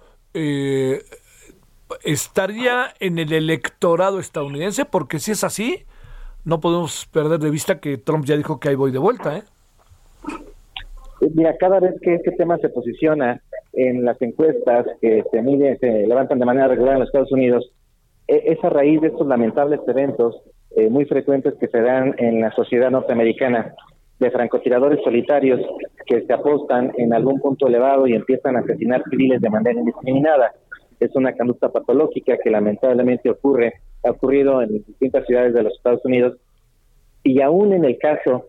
[2.04, 4.86] ¿estaría en el electorado estadounidense?
[4.86, 5.84] Porque si es así,
[6.46, 9.44] no podemos perder de vista que Trump ya dijo que ahí voy de vuelta, ¿eh?
[11.22, 13.42] Mira, cada vez que este tema se posiciona
[13.74, 17.72] en las encuestas que se miden, se levantan de manera regular en los Estados Unidos,
[18.28, 20.42] e, es a raíz de estos lamentables eventos
[20.76, 23.74] eh, muy frecuentes que se dan en la sociedad norteamericana,
[24.20, 25.60] de francotiradores solitarios
[26.06, 30.54] que se apostan en algún punto elevado y empiezan a asesinar civiles de manera indiscriminada.
[31.00, 36.06] Es una conducta patológica que lamentablemente ocurre, ha ocurrido en distintas ciudades de los Estados
[36.06, 36.38] Unidos
[37.24, 38.46] y aún en el caso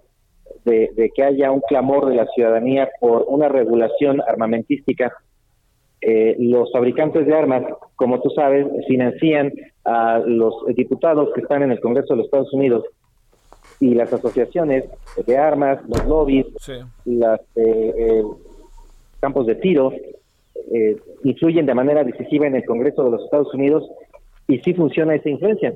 [0.65, 5.13] de, que haya un clamor de la ciudadanía por una regulación armamentística,
[6.01, 7.65] eh, los fabricantes de armas,
[7.97, 9.53] como tú sabes, financian
[9.85, 12.85] a los diputados que están en el Congreso de los Estados Unidos
[13.81, 14.85] y las asociaciones
[15.27, 16.47] de armas, los lobbies,
[17.05, 18.23] los eh, eh,
[19.21, 19.93] campos de tiro,
[20.73, 23.89] eh, influyen de manera decisiva en el Congreso de los Estados Unidos
[24.49, 25.73] y sí funciona esa influencia.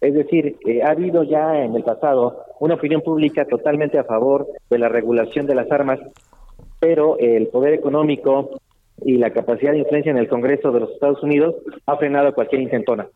[0.00, 4.78] Es decir, ha habido ya en el pasado una opinión pública totalmente a favor de
[4.78, 6.00] la regulación de las armas,
[6.78, 8.60] pero el poder económico
[9.02, 11.54] y la capacidad de influencia en el Congreso de los Estados Unidos
[11.86, 13.08] ha frenado cualquier intentona.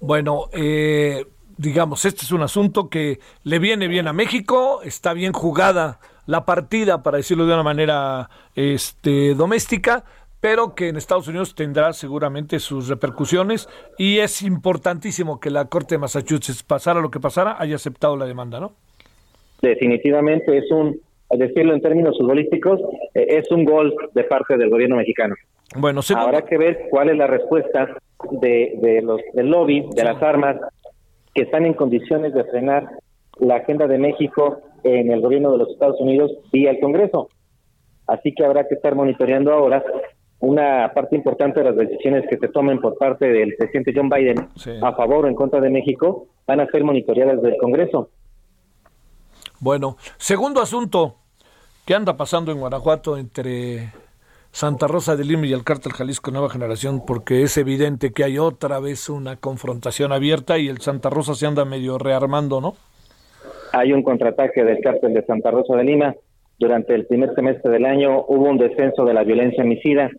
[0.00, 1.24] Bueno, eh,
[1.56, 6.44] digamos, este es un asunto que le viene bien a México, está bien jugada la
[6.44, 10.04] partida, para decirlo de una manera este, doméstica,
[10.40, 13.68] pero que en Estados Unidos tendrá seguramente sus repercusiones
[13.98, 18.26] y es importantísimo que la Corte de Massachusetts, pasara lo que pasara, haya aceptado la
[18.26, 18.72] demanda, ¿no?
[19.60, 22.80] Definitivamente es un, decirlo en términos futbolísticos,
[23.14, 25.34] eh, es un gol de parte del gobierno mexicano.
[25.76, 27.96] Bueno, habrá que ver cuál es la respuesta
[28.30, 30.56] de, de los del lobby, de las armas,
[31.34, 32.88] que están en condiciones de frenar
[33.38, 37.28] la agenda de México en el gobierno de los Estados Unidos y el Congreso.
[38.06, 39.84] Así que habrá que estar monitoreando ahora
[40.40, 44.48] una parte importante de las decisiones que se tomen por parte del presidente John Biden
[44.82, 48.10] a favor o en contra de México van a ser monitoreadas del Congreso.
[49.60, 51.16] Bueno, segundo asunto,
[51.84, 53.88] ¿qué anda pasando en Guanajuato entre
[54.52, 58.38] Santa Rosa de Lima y el cártel Jalisco Nueva Generación, porque es evidente que hay
[58.38, 62.74] otra vez una confrontación abierta y el Santa Rosa se anda medio rearmando, ¿no?
[63.72, 66.14] Hay un contraataque del cártel de Santa Rosa de Lima.
[66.58, 70.10] Durante el primer semestre del año hubo un descenso de la violencia homicida,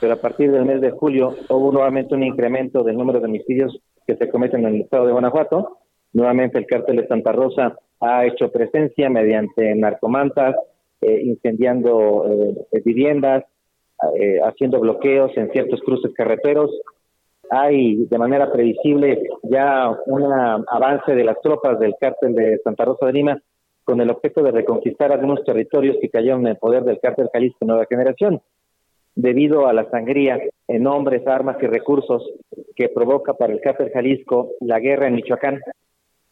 [0.00, 3.80] pero a partir del mes de julio hubo nuevamente un incremento del número de homicidios
[4.06, 5.78] que se cometen en el estado de Guanajuato.
[6.12, 10.54] Nuevamente el cártel de Santa Rosa ha hecho presencia mediante narcomantas,
[11.00, 12.24] eh, incendiando
[12.72, 13.44] eh, viviendas,
[14.16, 16.70] eh, haciendo bloqueos en ciertos cruces carreteros.
[17.50, 20.22] Hay de manera previsible ya un
[20.68, 23.42] avance de las tropas del cártel de Santa Rosa de Lima
[23.84, 27.64] con el objeto de reconquistar algunos territorios que cayeron en el poder del cártel Jalisco
[27.64, 28.40] Nueva Generación.
[29.20, 30.38] Debido a la sangría
[30.68, 32.22] en hombres, armas y recursos
[32.76, 35.60] que provoca para el cártel Jalisco la guerra en Michoacán,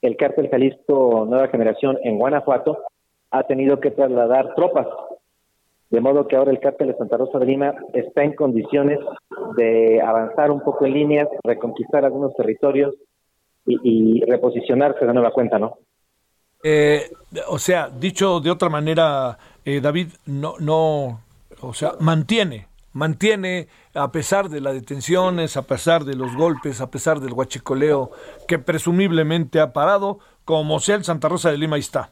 [0.02, 2.78] el cártel Jalisco Nueva Generación en Guanajuato
[3.32, 4.86] ha tenido que trasladar tropas
[5.90, 9.00] de modo que ahora el cártel de Santa Rosa de Lima está en condiciones
[9.56, 12.94] de avanzar un poco en líneas, reconquistar algunos territorios
[13.66, 15.78] y, reposicionarse de nueva cuenta, ¿no?
[16.62, 17.10] Eh,
[17.48, 21.20] o sea, dicho de otra manera, eh, David, no, no,
[21.60, 26.90] o sea, mantiene, mantiene, a pesar de las detenciones, a pesar de los golpes, a
[26.90, 28.10] pesar del huachicoleo
[28.48, 32.10] que presumiblemente ha parado, como sea el Santa Rosa de Lima, está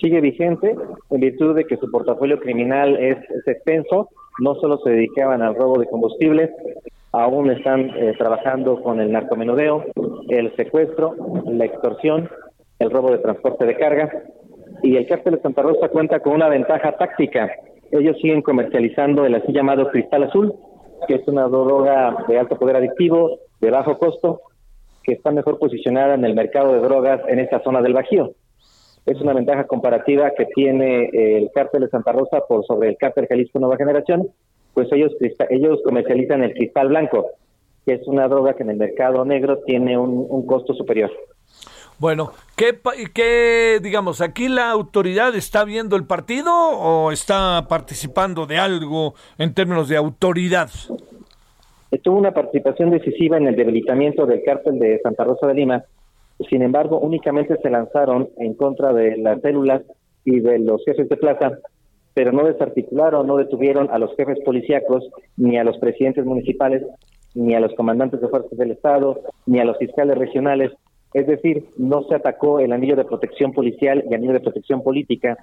[0.00, 0.74] sigue vigente
[1.10, 4.08] en virtud de que su portafolio criminal es, extenso,
[4.40, 6.50] no solo se dedicaban al robo de combustibles,
[7.12, 9.84] aún están eh, trabajando con el narcomenudeo,
[10.28, 11.14] el secuestro,
[11.46, 12.28] la extorsión,
[12.78, 14.10] el robo de transporte de carga
[14.82, 17.50] y el cártel de Santa Rosa cuenta con una ventaja táctica.
[17.98, 20.54] Ellos siguen comercializando el así llamado cristal azul,
[21.06, 24.40] que es una droga de alto poder adictivo, de bajo costo,
[25.02, 28.34] que está mejor posicionada en el mercado de drogas en esta zona del Bajío
[29.06, 33.26] es una ventaja comparativa que tiene el cártel de Santa Rosa por sobre el cártel
[33.26, 34.28] Jalisco Nueva Generación,
[34.72, 35.12] pues ellos,
[35.50, 37.26] ellos comercializan el cristal blanco,
[37.84, 41.10] que es una droga que en el mercado negro tiene un, costo superior.
[42.04, 42.78] Bueno, ¿qué,
[43.14, 49.54] ¿qué, digamos, aquí la autoridad está viendo el partido o está participando de algo en
[49.54, 50.68] términos de autoridad?
[52.02, 55.84] Tuvo una participación decisiva en el debilitamiento del cártel de Santa Rosa de Lima,
[56.50, 59.80] sin embargo, únicamente se lanzaron en contra de las células
[60.26, 61.52] y de los jefes de plaza,
[62.12, 66.82] pero no desarticularon, no detuvieron a los jefes policíacos, ni a los presidentes municipales,
[67.34, 70.70] ni a los comandantes de fuerzas del Estado, ni a los fiscales regionales.
[71.14, 75.38] Es decir, no se atacó el anillo de protección policial y anillo de protección política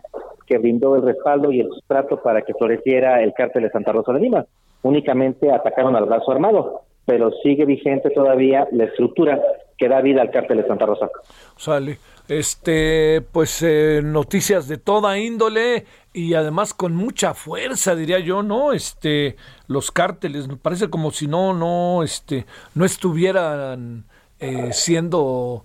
[0.45, 4.11] que brindó el respaldo y el sustrato para que floreciera el cártel de Santa Rosa
[4.11, 4.45] de Lima.
[4.83, 9.41] Únicamente atacaron al brazo armado, pero sigue vigente todavía la estructura
[9.77, 11.09] que da vida al cártel de Santa Rosa.
[11.55, 11.97] Sale.
[12.27, 18.73] Este, pues eh, noticias de toda índole y además con mucha fuerza, diría yo, ¿no?
[18.73, 22.45] Este, los cárteles, me parece como si no, no, este,
[22.75, 24.05] no estuvieran
[24.41, 25.63] eh, siendo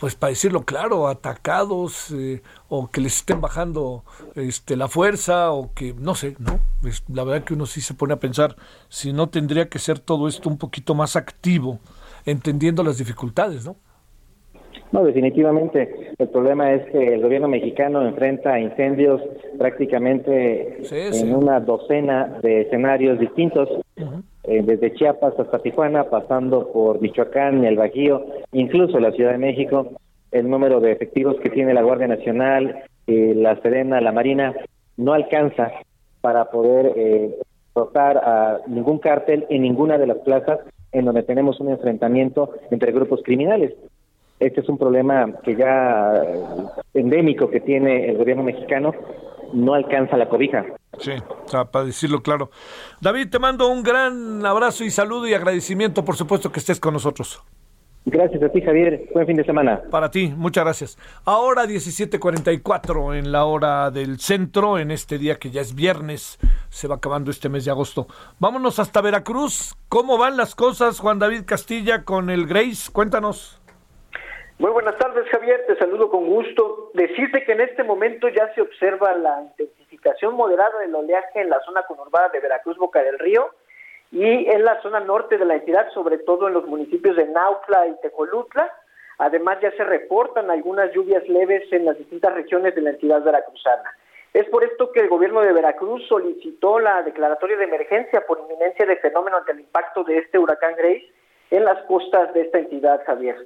[0.00, 4.02] pues para decirlo claro, atacados eh, o que les estén bajando
[4.34, 6.58] este, la fuerza o que no sé, ¿no?
[7.14, 8.56] la verdad que uno sí se pone a pensar
[8.88, 11.80] si no tendría que ser todo esto un poquito más activo,
[12.24, 13.76] entendiendo las dificultades, ¿no?
[14.90, 16.12] No, definitivamente.
[16.18, 19.22] El problema es que el gobierno mexicano enfrenta incendios
[19.58, 23.70] prácticamente en una docena de escenarios distintos,
[24.44, 29.90] eh, desde Chiapas hasta Tijuana, pasando por Michoacán, el Bajío, incluso la Ciudad de México.
[30.30, 34.54] El número de efectivos que tiene la Guardia Nacional, eh, la Serena, la Marina,
[34.96, 35.70] no alcanza
[36.20, 37.34] para poder eh,
[37.74, 40.60] a ningún cártel en ninguna de las plazas
[40.92, 43.74] en donde tenemos un enfrentamiento entre grupos criminales.
[44.38, 46.42] Este es un problema que ya eh,
[46.94, 48.92] endémico que tiene el gobierno mexicano,
[49.52, 50.64] no alcanza la cobija.
[50.98, 51.12] Sí,
[51.70, 52.50] para decirlo claro.
[53.00, 56.94] David, te mando un gran abrazo y saludo y agradecimiento, por supuesto, que estés con
[56.94, 57.42] nosotros.
[58.04, 59.08] Gracias a ti, Javier.
[59.14, 59.80] Buen fin de semana.
[59.90, 60.98] Para ti, muchas gracias.
[61.24, 66.38] Ahora 17:44 en la hora del centro, en este día que ya es viernes,
[66.68, 68.08] se va acabando este mes de agosto.
[68.40, 69.76] Vámonos hasta Veracruz.
[69.88, 72.90] ¿Cómo van las cosas, Juan David Castilla, con el Grace?
[72.90, 73.61] Cuéntanos.
[74.58, 75.64] Muy buenas tardes, Javier.
[75.66, 76.90] Te saludo con gusto.
[76.94, 81.58] Decirte que en este momento ya se observa la intensificación moderada del oleaje en la
[81.60, 83.50] zona conurbada de Veracruz, Boca del Río,
[84.12, 87.86] y en la zona norte de la entidad, sobre todo en los municipios de Nautla
[87.88, 88.70] y Tecolutla.
[89.18, 93.90] Además, ya se reportan algunas lluvias leves en las distintas regiones de la entidad veracruzana.
[94.32, 98.86] Es por esto que el gobierno de Veracruz solicitó la declaratoria de emergencia por inminencia
[98.86, 101.10] de fenómeno ante el impacto de este huracán Grace
[101.50, 103.36] en las costas de esta entidad, Javier.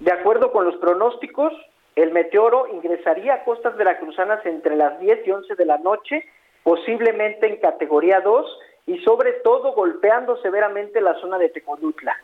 [0.00, 1.52] De acuerdo con los pronósticos,
[1.94, 6.24] el meteoro ingresaría a costas veracruzanas entre las 10 y 11 de la noche,
[6.62, 12.16] posiblemente en categoría 2 y sobre todo golpeando severamente la zona de Tecodutla.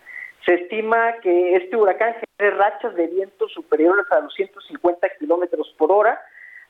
[0.47, 6.18] Se estima que este huracán genere rachas de viento superiores a 250 kilómetros por hora,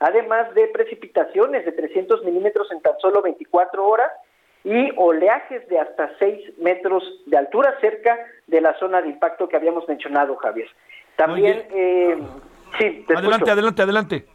[0.01, 4.11] además de precipitaciones de 300 milímetros en tan solo 24 horas
[4.65, 9.57] y oleajes de hasta 6 metros de altura cerca de la zona de impacto que
[9.57, 10.69] habíamos mencionado, Javier.
[11.17, 12.19] También, eh,
[12.79, 14.27] sí, adelante, adelante, adelante.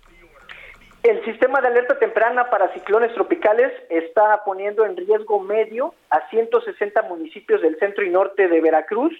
[1.04, 7.02] El sistema de alerta temprana para ciclones tropicales está poniendo en riesgo medio a 160
[7.04, 9.12] municipios del centro y norte de Veracruz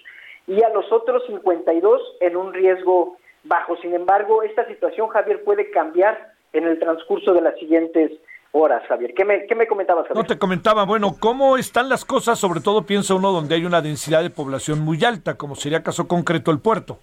[0.46, 3.76] y a los otros 52 en un riesgo bajo.
[3.78, 8.12] Sin embargo, esta situación, Javier, puede cambiar en el transcurso de las siguientes
[8.52, 9.12] horas, Javier.
[9.14, 10.24] ¿Qué me, qué me comentabas, Javier?
[10.24, 12.38] No te comentaba, bueno, ¿cómo están las cosas?
[12.38, 16.06] Sobre todo piensa uno donde hay una densidad de población muy alta, como sería caso
[16.06, 16.98] concreto el puerto.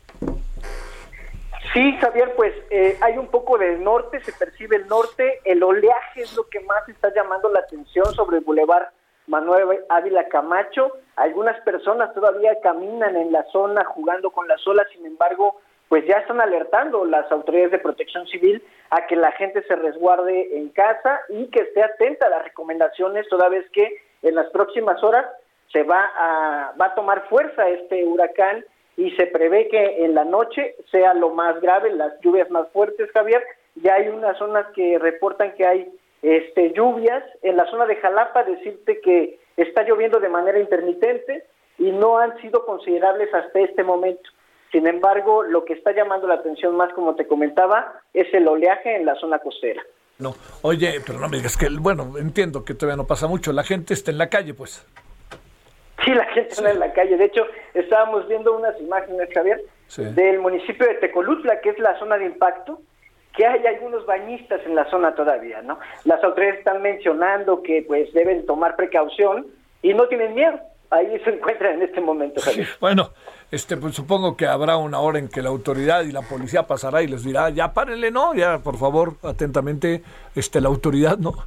[1.73, 6.21] Sí, Javier, pues eh, hay un poco del norte, se percibe el norte, el oleaje
[6.21, 8.91] es lo que más está llamando la atención sobre el bulevar
[9.27, 10.93] Manuel Ávila Camacho.
[11.15, 16.17] Algunas personas todavía caminan en la zona jugando con las olas, sin embargo, pues ya
[16.17, 21.19] están alertando las autoridades de protección civil a que la gente se resguarde en casa
[21.29, 25.25] y que esté atenta a las recomendaciones, toda vez que en las próximas horas
[25.73, 28.63] se va a, tomar fuerza este huracán
[28.97, 33.09] y se prevé que en la noche sea lo más grave, las lluvias más fuertes,
[33.11, 33.43] Javier.
[33.75, 37.23] Ya hay unas zonas que reportan que hay este, lluvias.
[37.43, 41.45] En la zona de Jalapa, decirte que está lloviendo de manera intermitente
[41.77, 44.29] y no han sido considerables hasta este momento.
[44.71, 48.95] Sin embargo, lo que está llamando la atención más, como te comentaba, es el oleaje
[48.95, 49.81] en la zona costera.
[50.19, 53.63] No, oye, pero no me digas que, bueno, entiendo que todavía no pasa mucho, la
[53.63, 54.85] gente está en la calle, pues.
[56.03, 57.17] Sí, la gente está en la calle.
[57.17, 59.61] De hecho, estábamos viendo unas imágenes, Javier,
[59.97, 62.79] del municipio de Tecolutla, que es la zona de impacto,
[63.35, 65.79] que hay algunos bañistas en la zona todavía, ¿no?
[66.03, 69.47] Las autoridades están mencionando que pues deben tomar precaución
[69.81, 70.59] y no tienen miedo
[70.89, 72.67] ahí se encuentran en este momento, Javier.
[72.79, 73.11] Bueno,
[73.51, 77.01] este, pues supongo que habrá una hora en que la autoridad y la policía pasará
[77.01, 78.33] y les dirá, ya párenle, ¿no?
[78.33, 80.03] Ya, por favor, atentamente,
[80.35, 81.33] este, la autoridad, ¿no?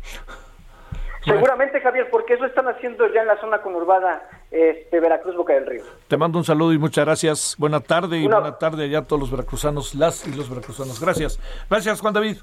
[1.24, 5.66] Seguramente, Javier, porque eso están haciendo ya en la zona conurbada este, Veracruz, Boca del
[5.66, 5.84] Río.
[6.09, 7.55] Te mando un saludo y muchas gracias.
[7.59, 11.01] Buena tarde y buena tarde allá a todos los veracruzanos, las y los veracruzanos.
[11.01, 11.38] Gracias.
[11.70, 12.38] Gracias, Juan David.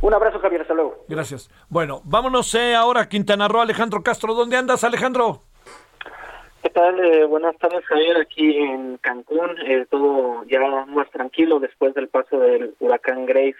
[0.00, 0.62] Un abrazo, Javier.
[0.62, 1.04] Hasta luego.
[1.06, 1.50] Gracias.
[1.68, 4.32] Bueno, vámonos eh, ahora a Quintana Roo, Alejandro Castro.
[4.32, 5.42] ¿Dónde andas, Alejandro?
[6.62, 7.02] ¿Qué tal?
[7.02, 8.18] Eh, buenas tardes, Javier.
[8.18, 13.56] Aquí en Cancún, eh, todo ya más tranquilo después del paso del huracán Grace.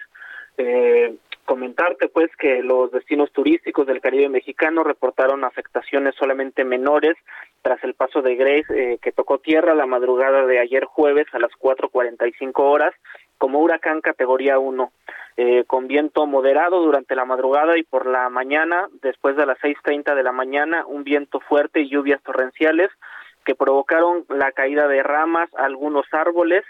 [0.57, 7.15] Eh, comentarte, pues, que los destinos turísticos del Caribe mexicano reportaron afectaciones solamente menores
[7.63, 11.51] tras el paso de Grace, que tocó tierra la madrugada de ayer jueves a las
[11.59, 12.93] 4.45 horas
[13.39, 14.91] como huracán categoría 1
[15.37, 20.15] eh, con viento moderado durante la madrugada y por la mañana, después de las 6.30
[20.15, 22.89] de la mañana, un viento fuerte y lluvias torrenciales
[23.45, 26.63] que provocaron la caída de ramas, algunos árboles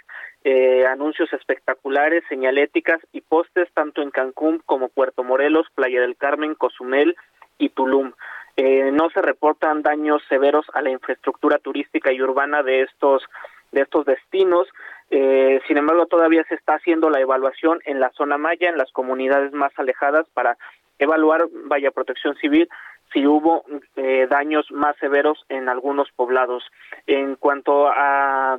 [0.44, 6.56] eh, anuncios espectaculares, señaléticas y postes tanto en Cancún como Puerto Morelos, Playa del Carmen,
[6.56, 7.16] Cozumel
[7.60, 8.14] y Tulum.
[8.58, 13.24] Eh, no se reportan daños severos a la infraestructura turística y urbana de estos
[13.72, 14.68] de estos destinos.
[15.12, 18.92] Eh, sin embargo, todavía se está haciendo la evaluación en la zona maya, en las
[18.94, 20.58] comunidades más alejadas, para
[21.00, 22.70] evaluar, vaya protección civil,
[23.12, 23.66] si hubo
[23.98, 26.64] eh, daños más severos en algunos poblados.
[27.08, 28.58] En cuanto a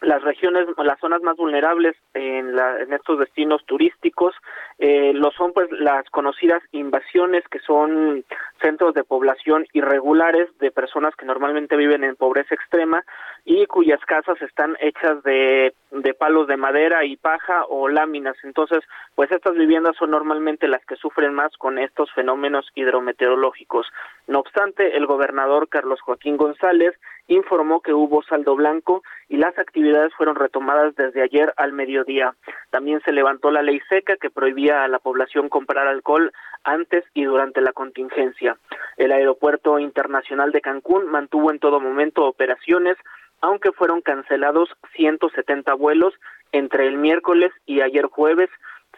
[0.00, 4.34] las regiones, las zonas más vulnerables en, la, en estos destinos turísticos
[4.78, 8.24] eh, lo son pues las conocidas invasiones que son
[8.60, 13.04] centros de población irregulares de personas que normalmente viven en pobreza extrema
[13.44, 18.36] y cuyas casas están hechas de, de palos de madera y paja o láminas.
[18.42, 18.80] Entonces,
[19.14, 23.86] pues estas viviendas son normalmente las que sufren más con estos fenómenos hidrometeorológicos.
[24.26, 26.94] No obstante, el gobernador Carlos Joaquín González
[27.28, 32.34] informó que hubo saldo blanco y las actividades fueron retomadas desde ayer al mediodía.
[32.70, 36.32] También se levantó la ley seca que prohibía a la población comprar alcohol
[36.64, 38.56] antes y durante la contingencia.
[38.96, 42.96] El Aeropuerto Internacional de Cancún mantuvo en todo momento operaciones,
[43.40, 46.14] aunque fueron cancelados 170 vuelos
[46.52, 48.50] entre el miércoles y ayer jueves,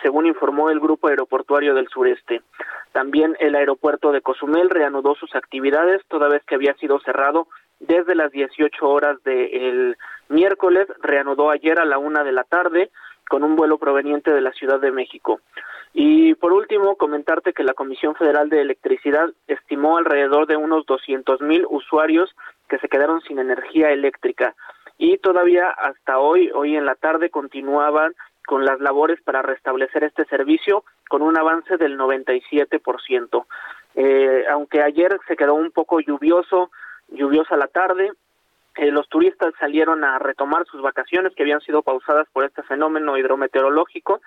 [0.02, 2.42] según informó el Grupo Aeroportuario del Sureste.
[2.92, 7.48] También el aeropuerto de Cozumel reanudó sus actividades, toda vez que había sido cerrado
[7.80, 9.96] desde las 18 horas del
[10.28, 12.90] miércoles, reanudó ayer a la una de la tarde
[13.28, 15.40] con un vuelo proveniente de la Ciudad de México.
[15.92, 21.40] Y por último, comentarte que la Comisión Federal de Electricidad estimó alrededor de unos 200
[21.40, 22.34] mil usuarios
[22.68, 24.54] que se quedaron sin energía eléctrica
[24.98, 28.14] y todavía hasta hoy, hoy en la tarde, continuaban
[28.46, 33.46] con las labores para restablecer este servicio con un avance del 97%.
[33.94, 36.70] Eh, aunque ayer se quedó un poco lluvioso,
[37.08, 38.12] lluviosa la tarde.
[38.76, 43.16] Eh, los turistas salieron a retomar sus vacaciones que habían sido pausadas por este fenómeno
[43.18, 44.20] hidrometeorológico.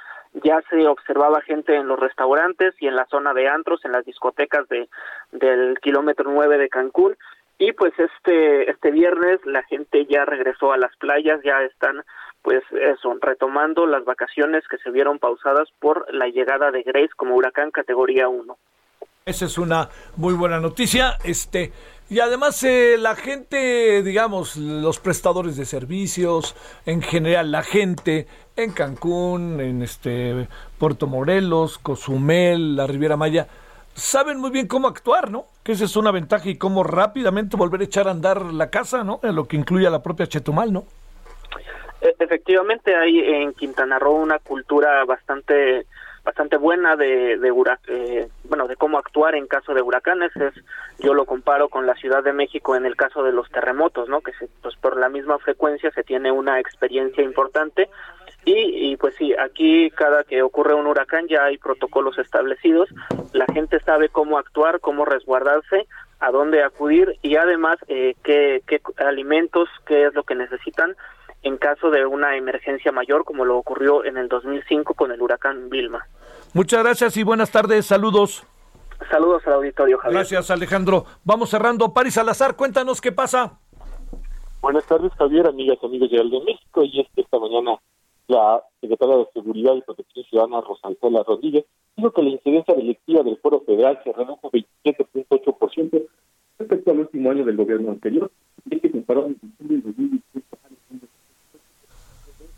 [0.44, 4.06] Ya se observaba gente en los restaurantes y en la zona de antros, en las
[4.06, 4.90] discotecas de,
[5.32, 7.16] del kilómetro 9 de Cancún.
[7.60, 12.04] Y pues este, este viernes la gente ya regresó a las playas, ya están
[12.42, 17.36] pues eso, retomando las vacaciones que se vieron pausadas por la llegada de Grace como
[17.36, 18.58] huracán categoría 1.
[19.26, 21.18] Esa es una muy buena noticia.
[21.24, 21.72] Este,
[22.12, 28.74] y además eh, la gente, digamos, los prestadores de servicios, en general la gente en
[28.74, 33.48] Cancún, en este Puerto Morelos, Cozumel, la Riviera Maya,
[33.94, 35.46] saben muy bien cómo actuar, ¿no?
[35.64, 39.06] Que esa es una ventaja y cómo rápidamente volver a echar a andar la casa,
[39.06, 39.22] ¿no?
[39.24, 40.84] En lo que incluye a la propia Chetumal, ¿no?
[42.02, 45.86] E, efectivamente hay en Quintana Roo una cultura bastante
[46.24, 47.52] bastante buena de, de
[47.88, 50.54] eh, bueno de cómo actuar en caso de huracanes es
[51.00, 54.22] yo lo comparo con la Ciudad de México en el caso de los terremotos no
[54.22, 57.90] que se, pues por la misma frecuencia se tiene una experiencia importante
[58.46, 62.90] y, y pues sí aquí cada que ocurre un huracán ya hay protocolos establecidos
[63.34, 65.88] la gente sabe cómo actuar cómo resguardarse
[66.20, 70.96] a dónde acudir y además eh, qué, qué alimentos qué es lo que necesitan
[71.44, 75.70] en caso de una emergencia mayor como lo ocurrió en el 2005 con el huracán
[75.70, 76.06] Vilma.
[76.54, 78.46] Muchas gracias y buenas tardes, saludos.
[79.10, 80.20] Saludos al auditorio, Javier.
[80.20, 81.06] Gracias, Alejandro.
[81.24, 81.94] Vamos cerrando.
[81.94, 83.60] Paris Salazar, cuéntanos qué pasa.
[84.62, 86.84] Buenas tardes, Javier, amigas y amigos de Aldo México.
[86.84, 87.80] Y es que esta mañana
[88.28, 91.66] la secretaria de Seguridad y Protección Ciudadana, Rosancela Rodríguez,
[91.98, 96.08] dijo que la incidencia delictiva del Foro Federal se redujo 27.8%
[96.60, 98.32] respecto al último año del gobierno anterior.
[98.70, 99.38] Y es que comparó en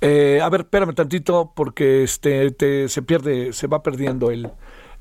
[0.04, 4.52] eh, a ver, espérame tantito porque este se pierde, se va perdiendo el,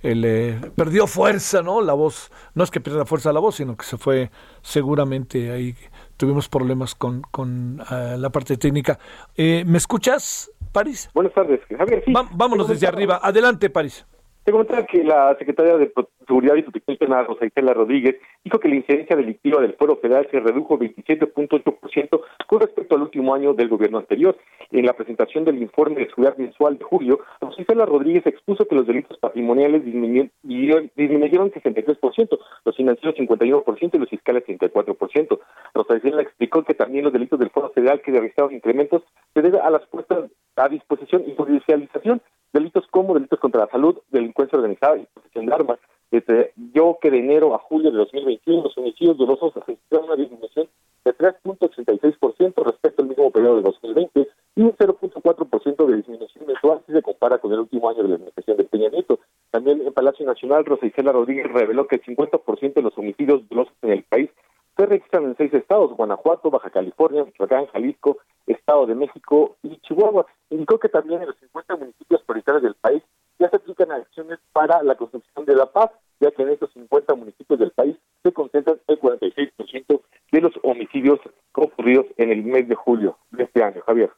[0.02, 1.80] el eh, perdió fuerza, ¿no?
[1.80, 4.30] La voz, no es que pierda fuerza la voz, sino que se fue
[4.62, 5.74] seguramente ahí
[6.16, 8.96] tuvimos problemas con, con uh, la parte técnica.
[9.36, 11.10] Eh, ¿Me escuchas, París?
[11.14, 12.02] Buenas tardes, Javier.
[12.04, 13.18] Sí, Va, vámonos desde arriba.
[13.20, 14.06] Adelante, París.
[14.44, 15.92] Te comentaba que la secretaria de
[16.26, 20.26] Seguridad y Protección Penal, Rosa Isela Rodríguez, dijo que la incidencia delictiva del Foro Federal
[20.30, 24.36] se redujo 27.8% con respecto al último año del gobierno anterior.
[24.70, 28.74] En la presentación del informe de seguridad mensual de julio, Rosa Isela Rodríguez expuso que
[28.74, 35.38] los delitos patrimoniales disminuyeron, disminuyeron 63%, los financieros 51% y los fiscales 34%.
[35.74, 39.02] Rosa Isela explicó que también los delitos del Foro Federal que registraron incrementos
[39.34, 42.20] se debe a las puestas a disposición y judicialización
[42.52, 45.78] delitos como delitos contra la salud, delincuencia organizada y posesión de armas.
[46.12, 50.68] Desde yo que de enero a julio de 2021 los homicidios dolosos registraron una disminución
[51.06, 56.92] de 3.86% respecto al mismo periodo de 2020 y un 0.4% de disminución mensual si
[56.92, 59.20] se compara con el último año de la administración de Peña Nieto.
[59.50, 63.72] También en Palacio Nacional, Rosa Isela Rodríguez reveló que el 50% de los homicidios dolosos
[63.80, 64.28] en el país
[64.76, 70.26] se registran en seis estados, Guanajuato, Baja California, Michoacán, Jalisco, Estado de México y Chihuahua.
[70.50, 73.02] Indicó que también en los 50 municipios prioritarios del país
[73.42, 75.90] ya se aplican acciones para la construcción de la paz,
[76.20, 81.18] ya que en estos 50 municipios del país se concentran el 46% de los homicidios
[81.52, 83.82] ocurridos en el mes de julio de este año.
[83.84, 84.10] Javier.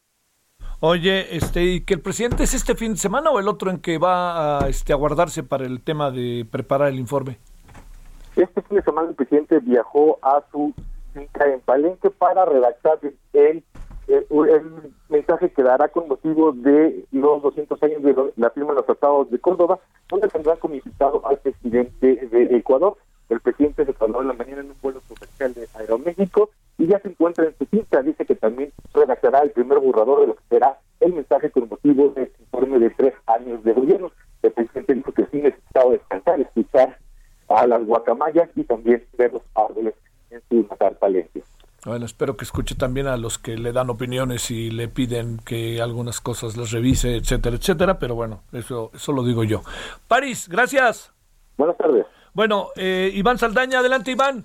[0.80, 3.80] Oye, este, ¿y que el presidente es este fin de semana o el otro en
[3.80, 7.38] que va a, este, a guardarse para el tema de preparar el informe?
[8.36, 10.74] Este fin de semana el presidente viajó a su
[11.14, 12.98] finca en Palenque para redactar
[13.32, 13.64] el,
[14.08, 18.86] el, mensaje que dará con motivo de los 200 años de la firma de los
[18.86, 19.78] tratados de Córdoba,
[20.08, 22.96] donde tendrá como invitado al presidente de Ecuador.
[23.28, 26.98] El presidente se trasladó en la mañana en un vuelo comercial de Aeroméxico y ya
[27.00, 28.02] se encuentra en su finca.
[28.02, 32.10] Dice que también redactará el primer borrador de lo que será el mensaje con motivo
[32.10, 34.10] de este informe de tres años de gobierno.
[34.42, 36.98] El presidente dijo que sí necesitaba descansar, escuchar
[37.48, 39.94] a las guacamayas y también ver los árboles
[40.30, 41.42] en su natal Palencia.
[42.04, 45.80] Bueno, espero que escuche también a los que le dan opiniones y le piden que
[45.80, 49.62] algunas cosas las revise, etcétera, etcétera, pero bueno, eso, eso lo digo yo.
[50.06, 51.14] París, gracias.
[51.56, 52.04] Buenas tardes.
[52.34, 54.44] Bueno, eh, Iván Saldaña, adelante Iván.